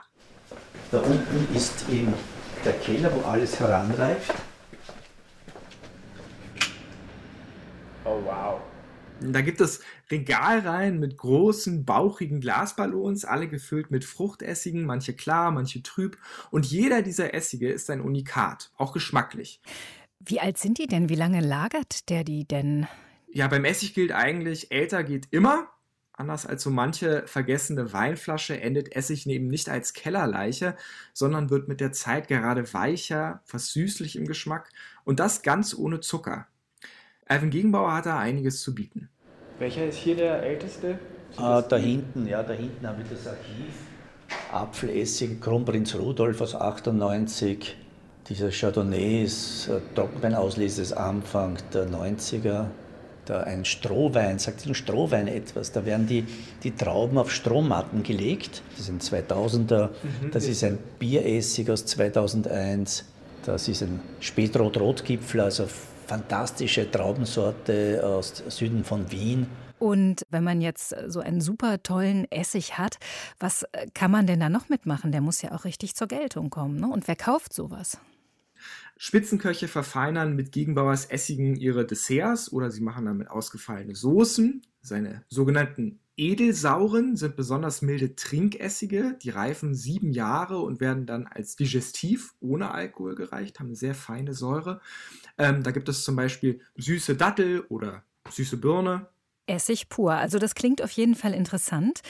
Da 0.91 0.99
unten 0.99 1.55
ist 1.55 1.89
eben 1.89 2.15
der 2.65 2.73
Keller, 2.73 3.13
wo 3.15 3.29
alles 3.29 3.61
heranreift. 3.61 4.35
Oh 8.05 8.21
wow. 8.25 8.61
Da 9.21 9.41
gibt 9.41 9.61
es 9.61 9.81
Regalreihen 10.11 11.01
mit 11.01 11.17
großen, 11.17 11.85
bauchigen 11.85 12.41
Glasballons, 12.41 13.25
alle 13.25 13.49
gefüllt 13.49 13.91
mit 13.91 14.05
Fruchtessigen, 14.05 14.85
manche 14.85 15.15
klar, 15.15 15.51
manche 15.51 15.83
trüb. 15.83 16.19
Und 16.51 16.67
jeder 16.67 17.03
dieser 17.03 17.33
Essige 17.35 17.71
ist 17.71 17.89
ein 17.91 18.01
Unikat, 18.01 18.71
auch 18.77 18.93
geschmacklich. 18.93 19.61
Wie 20.21 20.41
alt 20.41 20.59
sind 20.59 20.79
die 20.79 20.87
denn? 20.87 21.09
Wie 21.09 21.15
lange 21.15 21.41
lagert 21.41 22.11
der 22.11 22.25
die 22.25 22.47
denn? 22.47 22.87
Ja, 23.33 23.49
beim 23.49 23.65
Essig 23.65 23.95
gilt 23.95 24.13
eigentlich, 24.13 24.71
älter 24.71 25.03
geht 25.03 25.29
immer. 25.31 25.69
Anders 26.13 26.47
als 26.47 26.63
so 26.63 26.71
manche 26.71 27.27
vergessene 27.27 27.93
Weinflasche 27.93 28.59
endet 28.59 28.97
Essig 28.97 29.27
eben 29.27 29.49
nicht 29.49 29.69
als 29.69 29.93
Kellerleiche, 29.93 30.75
sondern 31.13 31.51
wird 31.51 31.69
mit 31.69 31.81
der 31.81 31.93
Zeit 31.93 32.29
gerade 32.29 32.73
weicher, 32.73 33.43
fast 33.45 33.73
süßlich 33.73 34.17
im 34.17 34.27
Geschmack 34.27 34.71
und 35.05 35.21
das 35.21 35.43
ganz 35.43 35.75
ohne 35.75 36.01
Zucker. 36.01 36.49
Alvin 37.29 37.51
Gegenbauer 37.51 37.93
hat 37.93 38.07
da 38.07 38.19
einiges 38.19 38.61
zu 38.63 38.75
bieten. 38.75 39.09
Welcher 39.59 39.87
ist 39.87 39.99
hier 39.99 40.15
der 40.15 40.43
älteste? 40.43 40.99
Ah, 41.37 41.61
da 41.61 41.77
hinten, 41.77 42.27
ja, 42.27 42.43
da 42.43 42.53
hinten 42.53 42.87
haben 42.87 42.99
wir 42.99 43.05
das 43.11 43.27
Archiv. 43.27 43.75
Apfelessig, 44.53 45.41
Kronprinz 45.41 45.95
Rudolf 45.97 46.41
aus 46.41 46.55
98. 46.55 47.77
Dieser 48.29 48.51
Chardonnay 48.51 49.25
ist 49.25 49.69
äh, 49.69 49.81
Trockenweinauslese 49.95 50.83
des 50.83 50.93
Anfang 50.93 51.59
der 51.73 51.89
90er. 51.89 52.67
Da 53.25 53.41
ein 53.41 53.65
Strohwein, 53.65 54.39
sagt 54.39 54.65
Ihnen 54.65 54.77
Strohwein 54.77 55.27
etwas? 55.27 55.73
Da 55.73 55.85
werden 55.85 56.07
die, 56.07 56.25
die 56.63 56.77
Trauben 56.77 57.19
auf 57.19 57.33
Strohmatten 57.33 58.05
gelegt. 58.05 58.63
Das 58.77 58.89
ist 58.89 58.89
ein 58.89 59.01
2000er. 59.01 59.89
Mhm. 59.89 60.31
Das 60.31 60.47
ist 60.47 60.63
ein 60.63 60.79
Bieressig 61.01 61.69
aus 61.71 61.87
2001. 61.87 63.05
Das 63.45 63.67
ist 63.67 63.83
ein 63.83 64.01
Spätrot-Rotgipfel, 64.21 65.41
also 65.41 65.67
fantastische 66.07 66.91
Traubensorte 66.91 68.03
aus 68.05 68.43
Süden 68.49 68.85
von 68.85 69.11
Wien. 69.11 69.47
Und 69.79 70.23
wenn 70.31 70.45
man 70.45 70.61
jetzt 70.61 70.95
so 71.07 71.21
einen 71.21 71.41
super 71.41 71.83
tollen 71.83 72.31
Essig 72.31 72.79
hat, 72.79 72.99
was 73.39 73.67
kann 73.93 74.11
man 74.11 74.27
denn 74.27 74.41
da 74.41 74.49
noch 74.49 74.69
mitmachen? 74.69 75.13
Der 75.13 75.21
muss 75.21 75.43
ja 75.43 75.53
auch 75.53 75.65
richtig 75.65 75.95
zur 75.95 76.07
Geltung 76.07 76.49
kommen. 76.49 76.81
Ne? 76.81 76.89
Und 76.89 77.09
wer 77.09 77.17
kauft 77.17 77.53
sowas? 77.53 77.99
Spitzenköche 78.97 79.69
verfeinern 79.69 80.35
mit 80.35 80.53
Gegenbauers 80.53 81.05
Essigen 81.05 81.57
ihre 81.57 81.85
Desserts 81.85 82.51
oder 82.51 82.71
sie 82.71 82.81
machen 82.81 83.05
damit 83.05 83.29
ausgefallene 83.29 83.95
Soßen. 83.95 84.63
Seine 84.81 85.25
sogenannten 85.29 86.01
Edelsauren 86.17 87.17
sind 87.17 87.37
besonders 87.37 87.83
milde 87.83 88.17
Trinkessige, 88.17 89.19
die 89.23 89.31
reifen 89.31 89.75
sieben 89.75 90.13
Jahre 90.13 90.59
und 90.61 90.81
werden 90.81 91.05
dann 91.05 91.27
als 91.27 91.57
Digestiv 91.57 92.35
ohne 92.41 92.71
Alkohol 92.71 93.15
gereicht, 93.15 93.61
haben 93.61 93.67
eine 93.67 93.77
sehr 93.77 93.95
feine 93.95 94.33
Säure. 94.33 94.81
Ähm, 95.37 95.63
da 95.63 95.73
gibt 95.73 95.89
es 95.91 96.05
zum 96.05 96.17
Beispiel 96.17 96.61
süße 96.77 97.17
Dattel 97.17 97.61
oder 97.69 98.03
süße 98.31 98.57
Birne. 98.57 99.09
Essig 99.47 99.91
pur. 99.91 100.15
Also 100.15 100.39
das 100.39 100.55
klingt 100.55 100.83
auf 100.83 100.91
jeden 100.91 101.15
Fall 101.15 101.35
interessant. 101.35 102.01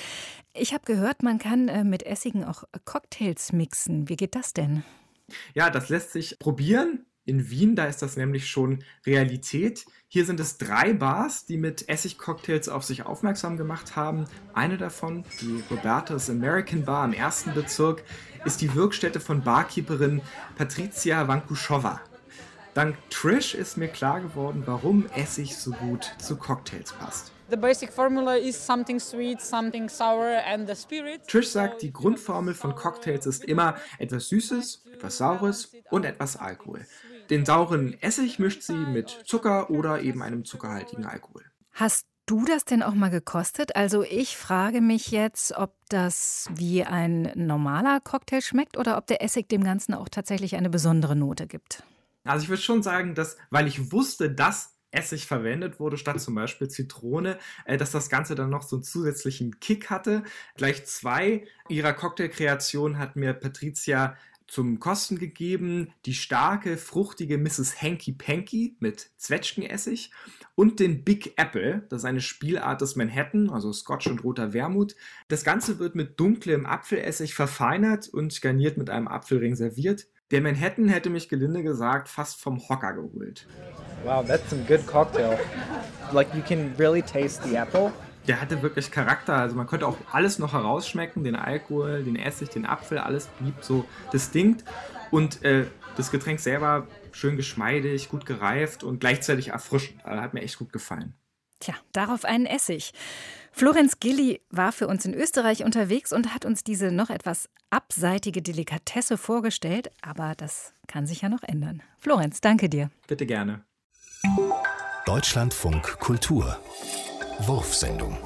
Ich 0.54 0.72
habe 0.72 0.84
gehört, 0.84 1.22
man 1.22 1.38
kann 1.38 1.68
äh, 1.68 1.84
mit 1.84 2.04
Essigen 2.04 2.44
auch 2.44 2.62
Cocktails 2.84 3.52
mixen. 3.52 4.08
Wie 4.08 4.16
geht 4.16 4.36
das 4.36 4.54
denn? 4.54 4.84
Ja, 5.54 5.68
das 5.68 5.88
lässt 5.88 6.12
sich 6.12 6.38
probieren. 6.38 7.04
In 7.26 7.50
Wien, 7.50 7.74
da 7.74 7.86
ist 7.86 8.02
das 8.02 8.16
nämlich 8.16 8.48
schon 8.48 8.84
Realität. 9.04 9.84
Hier 10.06 10.24
sind 10.24 10.38
es 10.38 10.58
drei 10.58 10.92
Bars, 10.92 11.44
die 11.44 11.56
mit 11.56 11.88
Essigcocktails 11.88 12.68
auf 12.68 12.84
sich 12.84 13.04
aufmerksam 13.04 13.56
gemacht 13.56 13.96
haben. 13.96 14.26
Eine 14.54 14.78
davon, 14.78 15.24
die 15.40 15.60
Roberta's 15.68 16.30
American 16.30 16.84
Bar 16.84 17.04
im 17.04 17.12
ersten 17.12 17.52
Bezirk, 17.52 18.04
ist 18.44 18.60
die 18.60 18.72
Wirkstätte 18.76 19.18
von 19.18 19.42
Barkeeperin 19.42 20.22
Patricia 20.56 21.26
Vankushova. 21.26 22.00
Dank 22.74 22.96
Trish 23.10 23.54
ist 23.54 23.76
mir 23.76 23.88
klar 23.88 24.20
geworden, 24.20 24.62
warum 24.64 25.06
Essig 25.16 25.56
so 25.56 25.72
gut 25.72 26.12
zu 26.18 26.36
Cocktails 26.36 26.92
passt. 26.92 27.32
The 27.50 27.56
basic 27.56 27.92
formula 27.92 28.36
is 28.36 28.54
something 28.56 29.00
sweet, 29.00 29.40
something 29.40 29.88
sour 29.88 30.42
and 30.46 30.68
the 30.68 30.76
spirit. 30.76 31.26
Trish 31.26 31.48
sagt, 31.48 31.82
die 31.82 31.92
Grundformel 31.92 32.54
von 32.54 32.74
Cocktails 32.76 33.26
ist 33.26 33.44
immer 33.44 33.76
etwas 33.98 34.28
Süßes, 34.28 34.82
etwas 34.92 35.16
Saures 35.16 35.72
und 35.90 36.04
etwas 36.04 36.36
Alkohol. 36.36 36.86
Den 37.30 37.44
sauren 37.44 37.96
Essig 38.00 38.38
mischt 38.38 38.62
sie 38.62 38.76
mit 38.76 39.10
Zucker 39.24 39.70
oder 39.70 40.02
eben 40.02 40.22
einem 40.22 40.44
zuckerhaltigen 40.44 41.04
Alkohol. 41.04 41.44
Hast 41.72 42.06
du 42.26 42.44
das 42.44 42.64
denn 42.64 42.82
auch 42.82 42.94
mal 42.94 43.10
gekostet? 43.10 43.76
Also 43.76 44.02
ich 44.02 44.36
frage 44.36 44.80
mich 44.80 45.10
jetzt, 45.10 45.52
ob 45.52 45.74
das 45.88 46.48
wie 46.54 46.84
ein 46.84 47.32
normaler 47.34 48.00
Cocktail 48.00 48.40
schmeckt 48.40 48.76
oder 48.76 48.96
ob 48.96 49.06
der 49.06 49.22
Essig 49.22 49.48
dem 49.48 49.62
Ganzen 49.62 49.94
auch 49.94 50.08
tatsächlich 50.08 50.56
eine 50.56 50.70
besondere 50.70 51.16
Note 51.16 51.46
gibt. 51.46 51.82
Also 52.24 52.42
ich 52.42 52.48
würde 52.48 52.62
schon 52.62 52.82
sagen, 52.82 53.14
dass, 53.14 53.36
weil 53.50 53.68
ich 53.68 53.92
wusste, 53.92 54.30
dass 54.30 54.76
Essig 54.90 55.26
verwendet 55.26 55.78
wurde, 55.78 55.98
statt 55.98 56.20
zum 56.20 56.34
Beispiel 56.34 56.68
Zitrone, 56.68 57.38
äh, 57.64 57.76
dass 57.76 57.90
das 57.90 58.08
Ganze 58.08 58.34
dann 58.34 58.50
noch 58.50 58.62
so 58.62 58.76
einen 58.76 58.82
zusätzlichen 58.82 59.60
Kick 59.60 59.90
hatte. 59.90 60.22
Gleich 60.56 60.86
zwei 60.86 61.46
ihrer 61.68 61.92
Cocktailkreationen 61.92 62.98
hat 62.98 63.16
mir 63.16 63.34
Patricia 63.34 64.16
zum 64.46 64.80
Kosten 64.80 65.18
gegeben. 65.18 65.92
Die 66.04 66.14
starke, 66.14 66.76
fruchtige 66.76 67.38
Mrs. 67.38 67.82
Hanky 67.82 68.12
Panky 68.12 68.76
mit 68.80 69.10
Zwetschgenessig 69.16 70.10
und 70.54 70.80
den 70.80 71.04
Big 71.04 71.34
Apple, 71.36 71.86
das 71.90 72.00
ist 72.00 72.04
eine 72.06 72.20
Spielart 72.20 72.80
des 72.80 72.96
Manhattan, 72.96 73.50
also 73.50 73.72
Scotch 73.72 74.06
und 74.06 74.24
roter 74.24 74.52
Wermut. 74.52 74.96
Das 75.28 75.44
Ganze 75.44 75.78
wird 75.78 75.94
mit 75.94 76.18
dunklem 76.18 76.66
Apfelessig 76.66 77.34
verfeinert 77.34 78.08
und 78.08 78.40
garniert 78.40 78.78
mit 78.78 78.90
einem 78.90 79.08
Apfelring 79.08 79.54
serviert. 79.54 80.06
Der 80.32 80.40
Manhattan 80.40 80.88
hätte 80.88 81.08
mich 81.10 81.28
gelinde 81.28 81.62
gesagt 81.62 82.08
fast 82.08 82.40
vom 82.40 82.58
Hocker 82.68 82.94
geholt. 82.94 83.46
Wow, 84.04 84.26
that's 84.26 84.50
some 84.50 84.62
good 84.64 84.84
cocktail. 84.86 85.38
Like 86.12 86.34
you 86.34 86.42
can 86.42 86.72
really 86.78 87.02
taste 87.02 87.44
the 87.44 87.54
apple. 87.54 87.92
Der 88.26 88.40
hatte 88.40 88.62
wirklich 88.62 88.90
Charakter, 88.90 89.36
also 89.36 89.54
man 89.54 89.66
konnte 89.66 89.86
auch 89.86 89.96
alles 90.10 90.38
noch 90.38 90.52
herausschmecken, 90.52 91.22
den 91.22 91.36
Alkohol, 91.36 92.02
den 92.02 92.16
Essig, 92.16 92.50
den 92.50 92.66
Apfel, 92.66 92.98
alles 92.98 93.28
blieb 93.38 93.54
so 93.60 93.84
distinkt. 94.12 94.64
Und 95.10 95.44
äh, 95.44 95.66
das 95.96 96.10
Getränk 96.10 96.40
selber 96.40 96.86
schön 97.12 97.36
geschmeidig, 97.36 98.08
gut 98.08 98.26
gereift 98.26 98.82
und 98.82 99.00
gleichzeitig 99.00 99.48
erfrischend. 99.48 100.04
Also 100.04 100.20
hat 100.20 100.34
mir 100.34 100.42
echt 100.42 100.58
gut 100.58 100.72
gefallen. 100.72 101.14
Tja, 101.60 101.74
darauf 101.92 102.24
einen 102.24 102.46
Essig. 102.46 102.92
Florenz 103.52 103.98
Gilli 104.00 104.42
war 104.50 104.72
für 104.72 104.86
uns 104.88 105.06
in 105.06 105.14
Österreich 105.14 105.64
unterwegs 105.64 106.12
und 106.12 106.34
hat 106.34 106.44
uns 106.44 106.62
diese 106.64 106.92
noch 106.92 107.08
etwas 107.08 107.48
abseitige 107.70 108.42
Delikatesse 108.42 109.16
vorgestellt, 109.16 109.90
aber 110.02 110.34
das 110.36 110.74
kann 110.86 111.06
sich 111.06 111.22
ja 111.22 111.30
noch 111.30 111.42
ändern. 111.42 111.82
Florenz, 111.98 112.40
danke 112.40 112.68
dir. 112.68 112.90
Bitte 113.06 113.24
gerne. 113.24 113.64
Deutschlandfunk 115.06 115.98
Kultur 116.00 116.58
Wurfsendung 117.44 118.16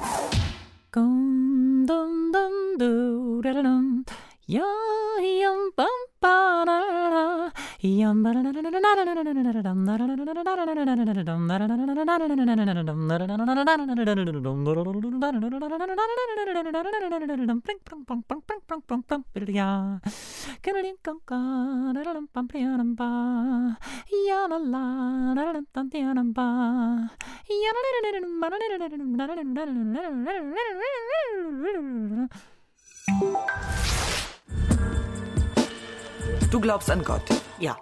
Du 36.51 36.59
glaubst 36.59 36.89
an 36.91 37.01
Gott. 37.01 37.40
Ja. 37.61 37.77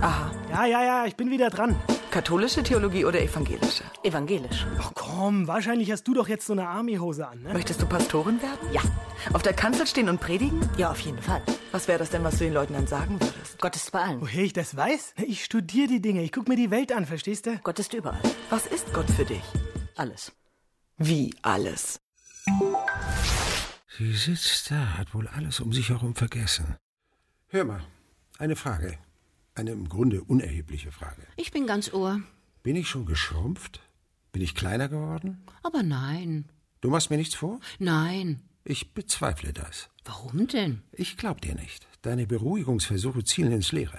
Aha. 0.00 0.32
Ja, 0.50 0.64
ja, 0.66 0.82
ja, 0.82 1.06
ich 1.06 1.14
bin 1.16 1.30
wieder 1.30 1.50
dran. 1.50 1.76
Katholische 2.10 2.64
Theologie 2.64 3.04
oder 3.04 3.22
evangelische? 3.22 3.84
Evangelisch. 4.02 4.66
Ach 4.80 4.90
komm, 4.96 5.46
wahrscheinlich 5.46 5.92
hast 5.92 6.02
du 6.08 6.14
doch 6.14 6.26
jetzt 6.26 6.46
so 6.46 6.52
eine 6.52 6.66
Army-Hose 6.66 7.28
an, 7.28 7.42
ne? 7.42 7.52
Möchtest 7.52 7.80
du 7.80 7.86
Pastorin 7.86 8.42
werden? 8.42 8.58
Ja. 8.72 8.80
Auf 9.32 9.42
der 9.42 9.52
Kanzel 9.52 9.86
stehen 9.86 10.08
und 10.08 10.20
predigen? 10.20 10.68
Ja, 10.76 10.90
auf 10.90 10.98
jeden 10.98 11.22
Fall. 11.22 11.40
Was 11.70 11.86
wäre 11.86 12.00
das 12.00 12.10
denn, 12.10 12.24
was 12.24 12.38
du 12.38 12.44
den 12.44 12.54
Leuten 12.54 12.72
dann 12.72 12.88
sagen 12.88 13.20
würdest? 13.20 13.60
Gott 13.60 13.76
ist 13.76 13.92
bei 13.92 14.00
allen. 14.02 14.20
Woher 14.20 14.42
ich 14.42 14.52
das 14.52 14.76
weiß? 14.76 15.14
Ich 15.24 15.44
studiere 15.44 15.86
die 15.86 16.02
Dinge, 16.02 16.24
ich 16.24 16.32
guck 16.32 16.48
mir 16.48 16.56
die 16.56 16.72
Welt 16.72 16.90
an, 16.90 17.06
verstehst 17.06 17.46
du? 17.46 17.56
Gott 17.58 17.78
ist 17.78 17.94
überall. 17.94 18.20
Was 18.50 18.66
ist 18.66 18.92
Gott 18.92 19.08
für 19.08 19.24
dich? 19.24 19.44
Alles. 19.94 20.32
Wie 20.96 21.32
alles? 21.42 22.00
Sie 23.96 24.12
sitzt 24.12 24.72
da, 24.72 24.98
hat 24.98 25.14
wohl 25.14 25.28
alles 25.28 25.60
um 25.60 25.72
sich 25.72 25.90
herum 25.90 26.16
vergessen. 26.16 26.76
Hör 27.46 27.64
mal, 27.64 27.84
eine 28.38 28.56
Frage. 28.56 28.98
Eine 29.60 29.72
im 29.72 29.90
Grunde 29.90 30.24
unerhebliche 30.24 30.90
Frage. 30.90 31.20
Ich 31.36 31.52
bin 31.52 31.66
ganz 31.66 31.92
ohr. 31.92 32.22
Bin 32.62 32.76
ich 32.76 32.88
schon 32.88 33.04
geschrumpft? 33.04 33.82
Bin 34.32 34.40
ich 34.40 34.54
kleiner 34.54 34.88
geworden? 34.88 35.44
Aber 35.62 35.82
nein. 35.82 36.48
Du 36.80 36.88
machst 36.88 37.10
mir 37.10 37.18
nichts 37.18 37.34
vor? 37.34 37.60
Nein. 37.78 38.40
Ich 38.64 38.94
bezweifle 38.94 39.52
das. 39.52 39.90
Warum 40.06 40.46
denn? 40.46 40.80
Ich 40.92 41.18
glaub 41.18 41.42
dir 41.42 41.54
nicht. 41.54 41.86
Deine 42.00 42.26
Beruhigungsversuche 42.26 43.22
zielen 43.22 43.52
ins 43.52 43.72
Leere. 43.72 43.98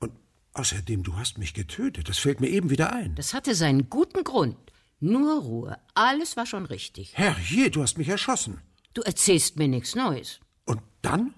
Und 0.00 0.10
außerdem, 0.54 1.04
du 1.04 1.16
hast 1.16 1.38
mich 1.38 1.54
getötet. 1.54 2.08
Das 2.08 2.18
fällt 2.18 2.40
mir 2.40 2.48
eben 2.48 2.68
wieder 2.68 2.92
ein. 2.92 3.14
Das 3.14 3.34
hatte 3.34 3.54
seinen 3.54 3.88
guten 3.88 4.24
Grund. 4.24 4.56
Nur 4.98 5.42
Ruhe. 5.42 5.78
Alles 5.94 6.36
war 6.36 6.44
schon 6.44 6.66
richtig. 6.66 7.16
Herrje, 7.16 7.70
du 7.70 7.84
hast 7.84 7.98
mich 7.98 8.08
erschossen. 8.08 8.62
Du 8.94 9.02
erzählst 9.02 9.58
mir 9.58 9.68
nichts 9.68 9.94
Neues. 9.94 10.40
Und 10.64 10.82
dann? 11.02 11.34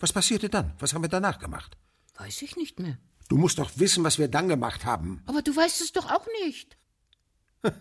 Was 0.00 0.12
passierte 0.12 0.48
dann? 0.48 0.72
Was 0.80 0.94
haben 0.94 1.04
wir 1.04 1.08
danach 1.08 1.38
gemacht? 1.38 1.76
Weiß 2.24 2.40
ich 2.42 2.54
nicht 2.54 2.78
mehr. 2.78 2.98
Du 3.28 3.36
musst 3.36 3.58
doch 3.58 3.72
wissen, 3.74 4.04
was 4.04 4.16
wir 4.20 4.28
dann 4.28 4.46
gemacht 4.46 4.84
haben. 4.84 5.24
Aber 5.26 5.42
du 5.42 5.56
weißt 5.56 5.80
es 5.80 5.90
doch 5.90 6.08
auch 6.08 6.24
nicht. 6.44 6.76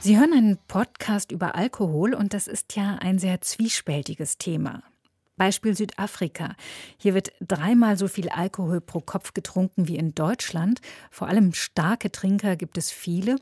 Sie 0.00 0.18
hören 0.18 0.34
einen 0.34 0.58
Podcast 0.68 1.32
über 1.32 1.54
Alkohol 1.54 2.12
und 2.12 2.34
das 2.34 2.48
ist 2.48 2.76
ja 2.76 2.96
ein 2.96 3.18
sehr 3.18 3.40
zwiespältiges 3.40 4.36
Thema. 4.36 4.82
Beispiel 5.36 5.74
Südafrika. 5.74 6.54
Hier 6.98 7.14
wird 7.14 7.32
dreimal 7.40 7.96
so 7.96 8.06
viel 8.06 8.28
Alkohol 8.28 8.82
pro 8.82 9.00
Kopf 9.00 9.32
getrunken 9.32 9.88
wie 9.88 9.96
in 9.96 10.14
Deutschland. 10.14 10.82
Vor 11.10 11.28
allem 11.28 11.54
starke 11.54 12.12
Trinker 12.12 12.56
gibt 12.56 12.76
es 12.76 12.90
viele 12.90 13.36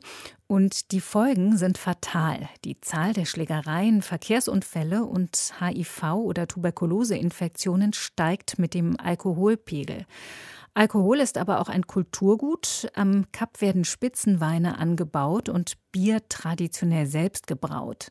und 0.51 0.91
die 0.91 0.99
Folgen 0.99 1.55
sind 1.55 1.77
fatal. 1.77 2.49
Die 2.65 2.81
Zahl 2.81 3.13
der 3.13 3.23
Schlägereien, 3.23 4.01
Verkehrsunfälle 4.01 5.05
und 5.05 5.53
HIV- 5.61 6.25
oder 6.25 6.45
Tuberkuloseinfektionen 6.45 7.93
steigt 7.93 8.59
mit 8.59 8.73
dem 8.73 8.99
Alkoholpegel. 8.99 10.05
Alkohol 10.73 11.21
ist 11.21 11.37
aber 11.37 11.61
auch 11.61 11.69
ein 11.69 11.87
Kulturgut. 11.87 12.91
Am 12.95 13.31
Kap 13.31 13.61
werden 13.61 13.85
Spitzenweine 13.85 14.77
angebaut 14.77 15.47
und 15.47 15.77
Bier 15.93 16.19
traditionell 16.27 17.05
selbst 17.05 17.47
gebraut. 17.47 18.09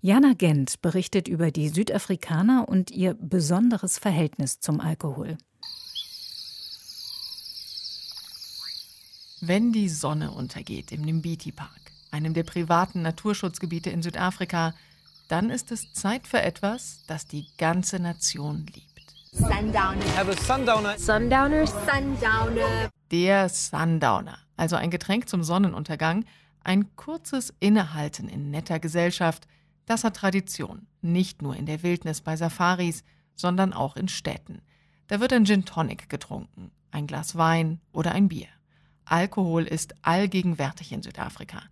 Jana 0.00 0.34
Gent 0.34 0.82
berichtet 0.82 1.26
über 1.26 1.50
die 1.50 1.70
Südafrikaner 1.70 2.68
und 2.68 2.92
ihr 2.92 3.14
besonderes 3.14 3.98
Verhältnis 3.98 4.60
zum 4.60 4.80
Alkohol. 4.80 5.38
Wenn 9.42 9.72
die 9.72 9.88
Sonne 9.88 10.32
untergeht 10.32 10.92
im 10.92 11.00
Nimbiti 11.00 11.50
Park, 11.50 11.92
einem 12.10 12.34
der 12.34 12.42
privaten 12.42 13.00
Naturschutzgebiete 13.00 13.88
in 13.88 14.02
Südafrika, 14.02 14.74
dann 15.28 15.48
ist 15.48 15.72
es 15.72 15.94
Zeit 15.94 16.26
für 16.26 16.42
etwas, 16.42 17.04
das 17.06 17.24
die 17.24 17.46
ganze 17.56 18.00
Nation 18.00 18.66
liebt. 18.66 19.14
Sundowner. 19.32 20.04
Have 20.14 20.30
a 20.30 20.36
sundowner. 20.36 20.98
Sundowner, 20.98 21.66
Sundowner. 21.66 22.90
Der 23.10 23.48
Sundowner, 23.48 24.38
also 24.58 24.76
ein 24.76 24.90
Getränk 24.90 25.26
zum 25.26 25.42
Sonnenuntergang, 25.42 26.26
ein 26.62 26.94
kurzes 26.96 27.54
Innehalten 27.60 28.28
in 28.28 28.50
netter 28.50 28.78
Gesellschaft, 28.78 29.48
das 29.86 30.04
hat 30.04 30.16
Tradition, 30.16 30.86
nicht 31.00 31.40
nur 31.40 31.56
in 31.56 31.64
der 31.64 31.82
Wildnis 31.82 32.20
bei 32.20 32.36
Safaris, 32.36 33.04
sondern 33.34 33.72
auch 33.72 33.96
in 33.96 34.08
Städten. 34.08 34.60
Da 35.06 35.18
wird 35.18 35.32
ein 35.32 35.46
Gin 35.46 35.64
Tonic 35.64 36.10
getrunken, 36.10 36.72
ein 36.90 37.06
Glas 37.06 37.36
Wein 37.36 37.80
oder 37.92 38.12
ein 38.12 38.28
Bier. 38.28 38.48
Alkohol 39.10 39.64
ist 39.64 39.94
allgegenwärtig 40.02 40.92
in 40.92 41.02
Südafrika. 41.02 41.62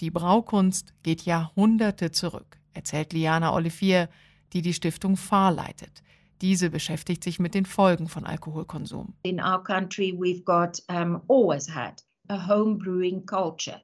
Die 0.00 0.10
Braukunst 0.10 0.94
geht 1.02 1.22
Jahrhunderte 1.22 2.12
zurück, 2.12 2.58
erzählt 2.72 3.12
Liana 3.12 3.52
Olivier, 3.52 4.08
die 4.54 4.62
die 4.62 4.72
Stiftung 4.72 5.18
FAR 5.18 5.52
leitet. 5.52 6.02
Diese 6.40 6.70
beschäftigt 6.70 7.22
sich 7.22 7.38
mit 7.38 7.54
den 7.54 7.66
Folgen 7.66 8.08
von 8.08 8.24
Alkoholkonsum. 8.24 9.12
In 9.24 9.38
our 9.38 9.62
country 9.62 10.14
we've 10.18 10.44
got 10.44 10.82
um, 10.88 11.20
always 11.28 11.68
had 11.68 12.02
a 12.30 12.48
home 12.48 12.78
brewing 12.78 13.26
culture. 13.26 13.82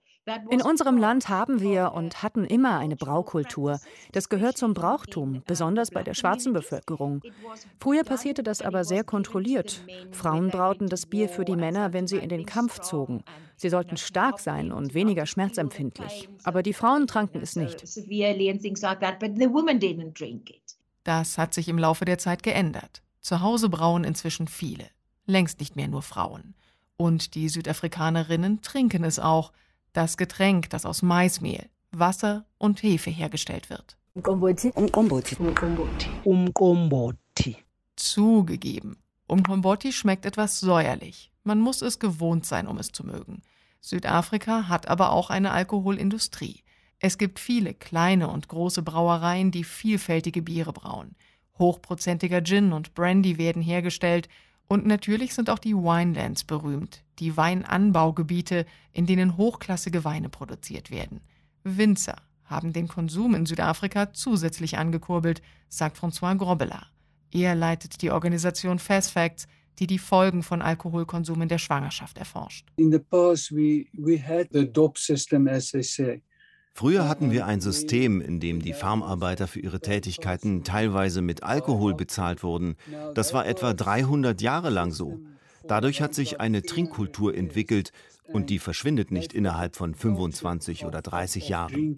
In 0.51 0.63
unserem 0.63 0.97
Land 0.97 1.29
haben 1.29 1.61
wir 1.61 1.93
und 1.93 2.23
hatten 2.23 2.45
immer 2.45 2.79
eine 2.79 2.97
Braukultur. 2.97 3.79
Das 4.13 4.31
gehört 4.31 4.57
zum 4.57 4.73
Brauchtum, 4.73 5.43
besonders 5.47 5.91
bei 5.91 6.03
der 6.03 6.15
schwarzen 6.15 6.55
Bevölkerung. 6.55 7.21
Früher 7.79 8.05
passierte 8.05 8.43
das 8.43 8.63
aber 8.63 8.85
sehr 8.85 9.05
kontrolliert. 9.05 9.85
Frauen 10.13 10.49
brauten 10.49 10.89
das 10.89 11.05
Bier 11.05 11.29
für 11.29 11.45
die 11.45 11.57
Männer, 11.57 11.93
wenn 11.93 12.07
sie 12.07 12.17
in 12.17 12.31
den 12.31 12.47
Kampf 12.47 12.81
zogen. 12.81 13.23
Sie 13.57 13.69
sollten 13.69 13.99
stark 13.99 14.41
sein 14.41 14.73
und 14.73 14.95
weniger 14.95 15.27
schmerzempfindlich. 15.27 16.31
Aber 16.43 16.63
die 16.63 16.73
Frauen 16.73 17.07
tranken 17.07 17.43
es 17.43 17.55
nicht. 17.55 17.85
Das 21.05 21.39
hat 21.39 21.53
sich 21.53 21.69
im 21.69 21.79
Laufe 21.79 22.05
der 22.07 22.19
Zeit 22.19 22.43
geändert. 22.43 23.03
Zu 23.21 23.41
Hause 23.41 23.69
brauen 23.69 24.05
inzwischen 24.05 24.49
viele, 24.49 24.87
längst 25.27 25.61
nicht 25.61 25.77
mehr 25.77 25.89
nur 25.89 26.03
Frauen. 26.03 26.55
Und 26.97 27.35
die 27.35 27.49
Südafrikanerinnen 27.49 28.63
trinken 28.63 29.05
es 29.05 29.19
auch, 29.19 29.53
das 29.95 30.19
Getränk, 30.19 30.69
das 30.71 30.85
aus 30.85 31.01
Maismehl, 31.03 31.71
Wasser 31.91 32.45
und 32.59 32.83
Hefe 32.83 33.11
hergestellt 33.11 33.71
wird. 33.71 33.97
Zugegeben, 37.97 38.99
Umkombotti 39.27 39.93
schmeckt 39.93 40.27
etwas 40.27 40.61
säuerlich. 40.61 41.33
Man 41.43 41.61
muss 41.61 41.81
es 41.81 41.99
gewohnt 41.99 42.45
sein, 42.45 42.67
um 42.67 42.79
es 42.79 42.93
zu 42.93 43.05
mögen. 43.05 43.43
Südafrika 43.81 44.69
hat 44.69 44.89
aber 44.89 45.13
auch 45.13 45.31
eine 45.31 45.53
Alkoholindustrie. 45.53 46.63
Es 46.99 47.19
gibt 47.19 47.39
viele 47.39 47.75
kleine 47.75 48.29
und 48.29 48.49
große 48.49 48.83
Brauereien, 48.83 49.51
die 49.51 49.65
vielfältige 49.65 50.43
Biere 50.43 50.73
brauen. 50.73 51.17
Hochprozentiger 51.59 52.43
Gin 52.43 52.73
und 52.73 52.95
Brandy 52.95 53.39
werden 53.39 53.63
hergestellt 53.63 54.29
und 54.69 54.87
natürlich 54.87 55.35
sind 55.35 55.51
auch 55.51 55.59
die 55.59 55.75
Winelands 55.75 56.45
berühmt, 56.45 57.03
die 57.19 57.37
Weinanbaugebiete, 57.37 58.67
in 58.93 59.07
denen 59.07 59.37
hochklassige 59.37 60.05
Weine 60.05 60.29
produziert 60.29 60.91
werden. 60.91 61.21
Winzer 61.63 62.17
haben 62.45 62.73
den 62.73 62.89
Konsum 62.89 63.35
in 63.35 63.47
Südafrika 63.47 64.13
zusätzlich 64.13 64.77
angekurbelt, 64.79 65.43
sagt 65.69 65.99
François 65.99 66.37
Grobela. 66.37 66.87
Er 67.31 67.55
leitet 67.55 68.01
die 68.03 68.11
Organisation 68.11 68.79
Fast 68.79 69.11
Facts, 69.11 69.47
die 69.79 69.87
die 69.87 69.99
Folgen 69.99 70.43
von 70.43 70.63
Alkoholkonsum 70.63 71.43
in 71.43 71.49
der 71.49 71.59
Schwangerschaft 71.59 72.19
erforscht. 72.19 72.69
In 72.77 72.93
the 72.93 72.99
past 72.99 73.51
we 73.51 73.87
we 73.93 74.23
had 74.23 74.47
the 74.53 74.71
DOP 74.71 74.99
system 74.99 75.49
as 75.49 75.75
I 75.75 75.83
say. 75.83 76.23
Früher 76.77 77.09
hatten 77.09 77.31
wir 77.31 77.47
ein 77.47 77.61
System, 77.61 78.21
in 78.21 78.41
dem 78.41 78.61
die 78.61 78.73
Farmarbeiter 78.73 79.47
für 79.47 79.61
ihre 79.61 79.79
Tätigkeiten 79.79 80.65
teilweise 80.65 81.23
mit 81.23 81.45
Alkohol 81.45 81.95
bezahlt 81.95 82.43
wurden. 82.43 82.75
Das 83.15 83.33
war 83.33 83.47
etwa 83.47 83.75
300 83.75 84.43
Jahre 84.43 84.71
lang 84.71 84.91
so. 84.91 85.21
Dadurch 85.69 86.03
hat 86.03 86.15
sich 86.15 86.41
eine 86.41 86.63
Trinkkultur 86.63 87.33
entwickelt 87.37 87.93
und 88.33 88.51
die 88.51 88.59
verschwindet 88.59 89.13
nicht 89.13 89.33
innerhalb 89.33 89.77
von 89.77 89.95
25 89.95 90.85
oder 90.85 91.01
30 91.01 91.49
Jahren. 91.49 91.97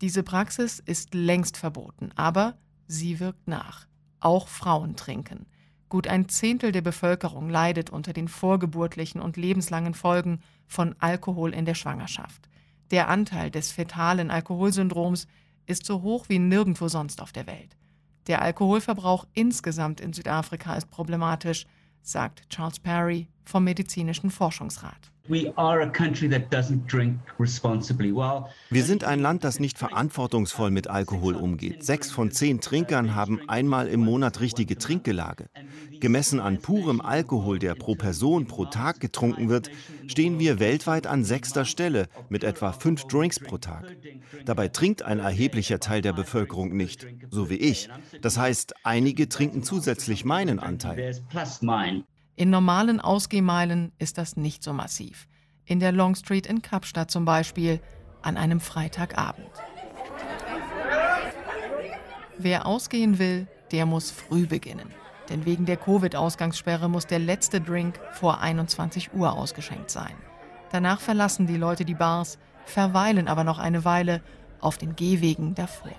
Diese 0.00 0.22
Praxis 0.22 0.82
ist 0.86 1.14
längst 1.14 1.56
verboten, 1.56 2.10
aber 2.14 2.58
sie 2.86 3.18
wirkt 3.18 3.48
nach. 3.48 3.88
Auch 4.20 4.46
Frauen 4.46 4.94
trinken. 4.94 5.46
Gut 5.88 6.08
ein 6.08 6.28
Zehntel 6.28 6.72
der 6.72 6.82
Bevölkerung 6.82 7.48
leidet 7.48 7.90
unter 7.90 8.12
den 8.12 8.28
vorgeburtlichen 8.28 9.20
und 9.20 9.36
lebenslangen 9.36 9.94
Folgen 9.94 10.40
von 10.66 10.94
Alkohol 10.98 11.52
in 11.52 11.64
der 11.64 11.74
Schwangerschaft. 11.74 12.48
Der 12.90 13.08
Anteil 13.08 13.50
des 13.50 13.70
fetalen 13.70 14.30
Alkoholsyndroms 14.30 15.26
ist 15.66 15.86
so 15.86 16.02
hoch 16.02 16.28
wie 16.28 16.38
nirgendwo 16.38 16.88
sonst 16.88 17.22
auf 17.22 17.32
der 17.32 17.46
Welt. 17.46 17.76
Der 18.26 18.42
Alkoholverbrauch 18.42 19.26
insgesamt 19.34 20.00
in 20.00 20.12
Südafrika 20.12 20.74
ist 20.74 20.90
problematisch, 20.90 21.66
sagt 22.02 22.48
Charles 22.50 22.78
Perry, 22.78 23.28
vom 23.44 23.64
Medizinischen 23.64 24.30
Forschungsrat. 24.30 25.13
Wir 25.26 25.54
sind 28.84 29.04
ein 29.04 29.20
Land, 29.20 29.42
das 29.42 29.58
nicht 29.58 29.78
verantwortungsvoll 29.78 30.70
mit 30.70 30.88
Alkohol 30.88 31.34
umgeht. 31.34 31.82
Sechs 31.82 32.12
von 32.12 32.30
zehn 32.30 32.60
Trinkern 32.60 33.14
haben 33.14 33.40
einmal 33.48 33.88
im 33.88 34.00
Monat 34.00 34.40
richtige 34.40 34.76
Trinkgelage. 34.76 35.48
Gemessen 35.98 36.40
an 36.40 36.60
purem 36.60 37.00
Alkohol, 37.00 37.58
der 37.58 37.74
pro 37.74 37.94
Person 37.94 38.46
pro 38.46 38.66
Tag 38.66 39.00
getrunken 39.00 39.48
wird, 39.48 39.70
stehen 40.08 40.38
wir 40.38 40.60
weltweit 40.60 41.06
an 41.06 41.24
sechster 41.24 41.64
Stelle 41.64 42.08
mit 42.28 42.44
etwa 42.44 42.72
fünf 42.72 43.04
Drinks 43.04 43.40
pro 43.40 43.56
Tag. 43.56 43.96
Dabei 44.44 44.68
trinkt 44.68 45.04
ein 45.04 45.20
erheblicher 45.20 45.80
Teil 45.80 46.02
der 46.02 46.12
Bevölkerung 46.12 46.76
nicht, 46.76 47.06
so 47.30 47.48
wie 47.48 47.56
ich. 47.56 47.88
Das 48.20 48.36
heißt, 48.36 48.74
einige 48.82 49.30
trinken 49.30 49.62
zusätzlich 49.62 50.26
meinen 50.26 50.58
Anteil. 50.58 51.16
In 52.36 52.50
normalen 52.50 53.00
Ausgehmeilen 53.00 53.92
ist 53.98 54.18
das 54.18 54.36
nicht 54.36 54.64
so 54.64 54.72
massiv. 54.72 55.28
In 55.66 55.78
der 55.78 55.92
Long 55.92 56.16
Street 56.16 56.46
in 56.46 56.62
Kapstadt 56.62 57.10
zum 57.10 57.24
Beispiel 57.24 57.80
an 58.22 58.36
einem 58.36 58.58
Freitagabend. 58.58 59.50
Wer 62.36 62.66
ausgehen 62.66 63.20
will, 63.20 63.46
der 63.70 63.86
muss 63.86 64.10
früh 64.10 64.46
beginnen. 64.46 64.90
Denn 65.28 65.46
wegen 65.46 65.64
der 65.64 65.76
Covid-Ausgangssperre 65.76 66.88
muss 66.88 67.06
der 67.06 67.20
letzte 67.20 67.60
Drink 67.60 68.00
vor 68.12 68.40
21 68.40 69.14
Uhr 69.14 69.32
ausgeschenkt 69.32 69.90
sein. 69.90 70.14
Danach 70.72 71.00
verlassen 71.00 71.46
die 71.46 71.56
Leute 71.56 71.84
die 71.84 71.94
Bars, 71.94 72.38
verweilen 72.64 73.28
aber 73.28 73.44
noch 73.44 73.60
eine 73.60 73.84
Weile 73.84 74.22
auf 74.60 74.76
den 74.76 74.96
Gehwegen 74.96 75.54
davor. 75.54 75.92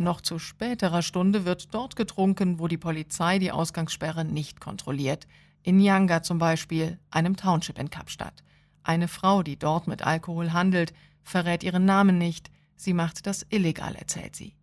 Noch 0.00 0.22
zu 0.22 0.38
späterer 0.38 1.02
Stunde 1.02 1.44
wird 1.44 1.74
dort 1.74 1.94
getrunken, 1.94 2.58
wo 2.58 2.68
die 2.68 2.78
Polizei 2.78 3.38
die 3.38 3.52
Ausgangssperre 3.52 4.24
nicht 4.24 4.58
kontrolliert. 4.58 5.26
In 5.62 5.76
Nyanga 5.76 6.22
zum 6.22 6.38
Beispiel, 6.38 6.98
einem 7.10 7.36
Township 7.36 7.78
in 7.78 7.90
Kapstadt. 7.90 8.42
Eine 8.82 9.08
Frau, 9.08 9.42
die 9.42 9.58
dort 9.58 9.88
mit 9.88 10.06
Alkohol 10.06 10.54
handelt, 10.54 10.94
verrät 11.22 11.62
ihren 11.62 11.84
Namen 11.84 12.16
nicht. 12.16 12.50
Sie 12.76 12.94
macht 12.94 13.26
das 13.26 13.44
illegal, 13.50 13.94
erzählt 13.94 14.34
sie. 14.34 14.54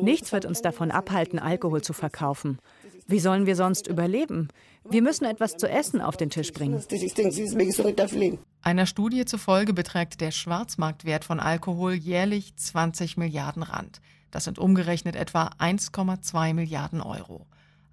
Nichts 0.00 0.32
wird 0.32 0.46
uns 0.46 0.62
davon 0.62 0.90
abhalten, 0.90 1.38
Alkohol 1.38 1.82
zu 1.82 1.92
verkaufen. 1.92 2.58
Wie 3.08 3.20
sollen 3.20 3.46
wir 3.46 3.54
sonst 3.54 3.86
überleben? 3.86 4.48
Wir 4.88 5.02
müssen 5.02 5.24
etwas 5.24 5.56
zu 5.56 5.68
essen 5.68 6.00
auf 6.00 6.16
den 6.16 6.30
Tisch 6.30 6.52
bringen. 6.52 6.82
Einer 8.62 8.86
Studie 8.86 9.24
zufolge 9.24 9.72
beträgt 9.72 10.20
der 10.20 10.30
Schwarzmarktwert 10.32 11.24
von 11.24 11.38
Alkohol 11.38 11.94
jährlich 11.94 12.56
20 12.56 13.16
Milliarden 13.16 13.62
Rand. 13.62 14.00
Das 14.30 14.44
sind 14.44 14.58
umgerechnet 14.58 15.14
etwa 15.16 15.50
1,2 15.58 16.54
Milliarden 16.54 17.00
Euro. 17.00 17.46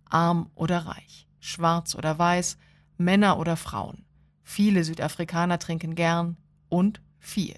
Arm 0.09 0.49
oder 0.55 0.79
reich, 0.79 1.27
schwarz 1.39 1.95
oder 1.95 2.17
weiß, 2.17 2.57
Männer 2.97 3.39
oder 3.39 3.55
Frauen. 3.55 4.05
Viele 4.43 4.83
Südafrikaner 4.83 5.59
trinken 5.59 5.95
gern 5.95 6.37
und 6.69 7.01
viel. 7.19 7.55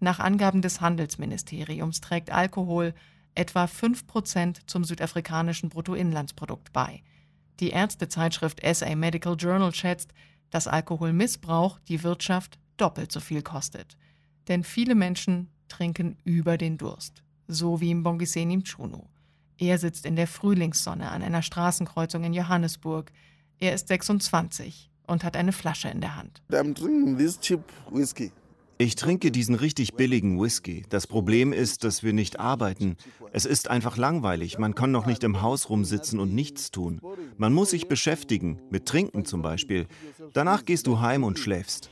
Nach 0.00 0.18
Angaben 0.18 0.62
des 0.62 0.80
Handelsministeriums 0.80 2.00
trägt 2.00 2.30
Alkohol 2.30 2.94
etwa 3.34 3.66
5 3.66 4.06
Prozent 4.06 4.70
zum 4.70 4.84
südafrikanischen 4.84 5.68
Bruttoinlandsprodukt 5.68 6.72
bei. 6.72 7.02
Die 7.60 7.70
Ärztezeitschrift 7.70 8.60
SA 8.64 8.94
Medical 8.94 9.36
Journal 9.38 9.74
schätzt, 9.74 10.12
dass 10.50 10.66
Alkoholmissbrauch 10.66 11.78
die 11.88 12.02
Wirtschaft 12.02 12.58
doppelt 12.76 13.12
so 13.12 13.20
viel 13.20 13.42
kostet. 13.42 13.96
Denn 14.48 14.64
viele 14.64 14.94
Menschen 14.94 15.48
trinken 15.68 16.16
über 16.24 16.58
den 16.58 16.78
Durst, 16.78 17.22
so 17.46 17.80
wie 17.80 17.90
im 17.90 18.02
Bongiseni 18.02 18.56
Mchunu. 18.56 19.04
Er 19.58 19.78
sitzt 19.78 20.06
in 20.06 20.16
der 20.16 20.26
Frühlingssonne 20.26 21.10
an 21.10 21.22
einer 21.22 21.42
Straßenkreuzung 21.42 22.24
in 22.24 22.32
Johannesburg. 22.32 23.12
Er 23.58 23.74
ist 23.74 23.88
26 23.88 24.90
und 25.06 25.22
hat 25.22 25.36
eine 25.36 25.52
Flasche 25.52 25.88
in 25.88 26.00
der 26.00 26.16
Hand. 26.16 26.42
I'm 26.50 26.74
drinking 26.74 27.18
this 27.18 27.38
cheap 27.38 27.60
whiskey. 27.90 28.32
Ich 28.80 28.94
trinke 28.94 29.30
diesen 29.30 29.56
richtig 29.56 29.92
billigen 29.92 30.40
Whisky. 30.40 30.86
Das 30.88 31.06
Problem 31.06 31.52
ist, 31.52 31.84
dass 31.84 32.02
wir 32.02 32.14
nicht 32.14 32.40
arbeiten. 32.40 32.96
Es 33.30 33.44
ist 33.44 33.68
einfach 33.68 33.98
langweilig. 33.98 34.58
Man 34.58 34.74
kann 34.74 34.90
noch 34.90 35.04
nicht 35.04 35.22
im 35.22 35.42
Haus 35.42 35.68
rumsitzen 35.68 36.18
und 36.18 36.34
nichts 36.34 36.70
tun. 36.70 36.98
Man 37.36 37.52
muss 37.52 37.68
sich 37.72 37.88
beschäftigen, 37.88 38.58
mit 38.70 38.86
Trinken 38.86 39.26
zum 39.26 39.42
Beispiel. 39.42 39.86
Danach 40.32 40.64
gehst 40.64 40.86
du 40.86 40.98
heim 40.98 41.24
und 41.24 41.38
schläfst. 41.38 41.90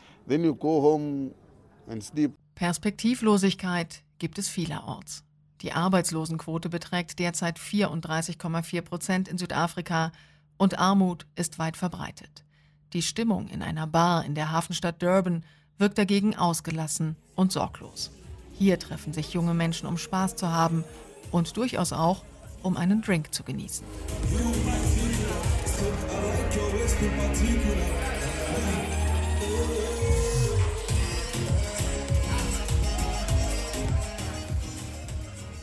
Perspektivlosigkeit 2.54 4.02
gibt 4.18 4.38
es 4.38 4.48
vielerorts. 4.48 5.24
Die 5.60 5.72
Arbeitslosenquote 5.72 6.70
beträgt 6.70 7.18
derzeit 7.18 7.58
34,4 7.58 8.80
Prozent 8.80 9.28
in 9.28 9.36
Südafrika 9.36 10.10
und 10.56 10.78
Armut 10.78 11.26
ist 11.36 11.58
weit 11.58 11.76
verbreitet. 11.76 12.46
Die 12.94 13.02
Stimmung 13.02 13.48
in 13.48 13.60
einer 13.60 13.86
Bar 13.86 14.24
in 14.24 14.34
der 14.34 14.52
Hafenstadt 14.52 15.02
Durban 15.02 15.44
wirkt 15.78 15.98
dagegen 15.98 16.36
ausgelassen 16.36 17.16
und 17.34 17.52
sorglos. 17.52 18.10
Hier 18.52 18.78
treffen 18.78 19.12
sich 19.12 19.32
junge 19.32 19.54
Menschen, 19.54 19.86
um 19.86 19.96
Spaß 19.96 20.36
zu 20.36 20.50
haben 20.50 20.84
und 21.30 21.56
durchaus 21.56 21.92
auch, 21.92 22.24
um 22.62 22.76
einen 22.76 23.02
Drink 23.02 23.32
zu 23.32 23.44
genießen. 23.44 23.86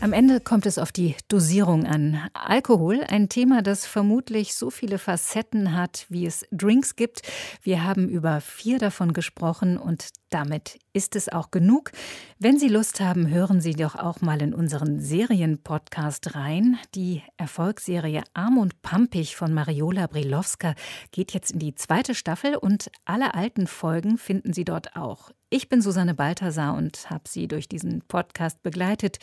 Am 0.05 0.13
Ende 0.13 0.39
kommt 0.39 0.67
es 0.67 0.77
auf 0.77 0.91
die 0.91 1.15
Dosierung 1.29 1.87
an. 1.87 2.21
Alkohol, 2.33 3.03
ein 3.07 3.27
Thema, 3.27 3.63
das 3.63 3.87
vermutlich 3.87 4.53
so 4.53 4.69
viele 4.69 4.99
Facetten 4.99 5.75
hat, 5.75 6.05
wie 6.09 6.27
es 6.27 6.45
Drinks 6.51 6.95
gibt. 6.95 7.23
Wir 7.63 7.83
haben 7.83 8.07
über 8.07 8.39
vier 8.39 8.77
davon 8.77 9.13
gesprochen 9.13 9.79
und 9.79 10.09
damit 10.29 10.77
ist 10.93 11.15
es 11.15 11.27
auch 11.27 11.49
genug. 11.49 11.91
Wenn 12.37 12.59
Sie 12.59 12.67
Lust 12.67 12.99
haben, 12.99 13.29
hören 13.29 13.61
Sie 13.61 13.73
doch 13.73 13.95
auch 13.95 14.21
mal 14.21 14.43
in 14.43 14.53
unseren 14.53 14.99
Serienpodcast 14.99 16.35
rein. 16.35 16.77
Die 16.93 17.23
Erfolgsserie 17.37 18.21
Arm 18.35 18.59
und 18.59 18.83
Pampig 18.83 19.35
von 19.35 19.55
Mariola 19.55 20.05
Brilowska 20.05 20.75
geht 21.13 21.33
jetzt 21.33 21.53
in 21.53 21.57
die 21.57 21.73
zweite 21.73 22.13
Staffel 22.13 22.57
und 22.57 22.91
alle 23.05 23.33
alten 23.33 23.65
Folgen 23.65 24.19
finden 24.19 24.53
Sie 24.53 24.65
dort 24.65 24.95
auch. 24.95 25.31
Ich 25.55 25.69
bin 25.69 25.81
Susanne 25.81 26.13
Balthasar 26.13 26.75
und 26.75 27.09
habe 27.09 27.29
Sie 27.29 27.47
durch 27.47 27.69
diesen 27.69 28.01
Podcast 28.09 28.61
begleitet. 28.61 29.19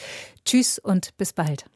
Tschüss 0.46 0.78
und 0.78 1.14
bis 1.18 1.34
bald. 1.34 1.66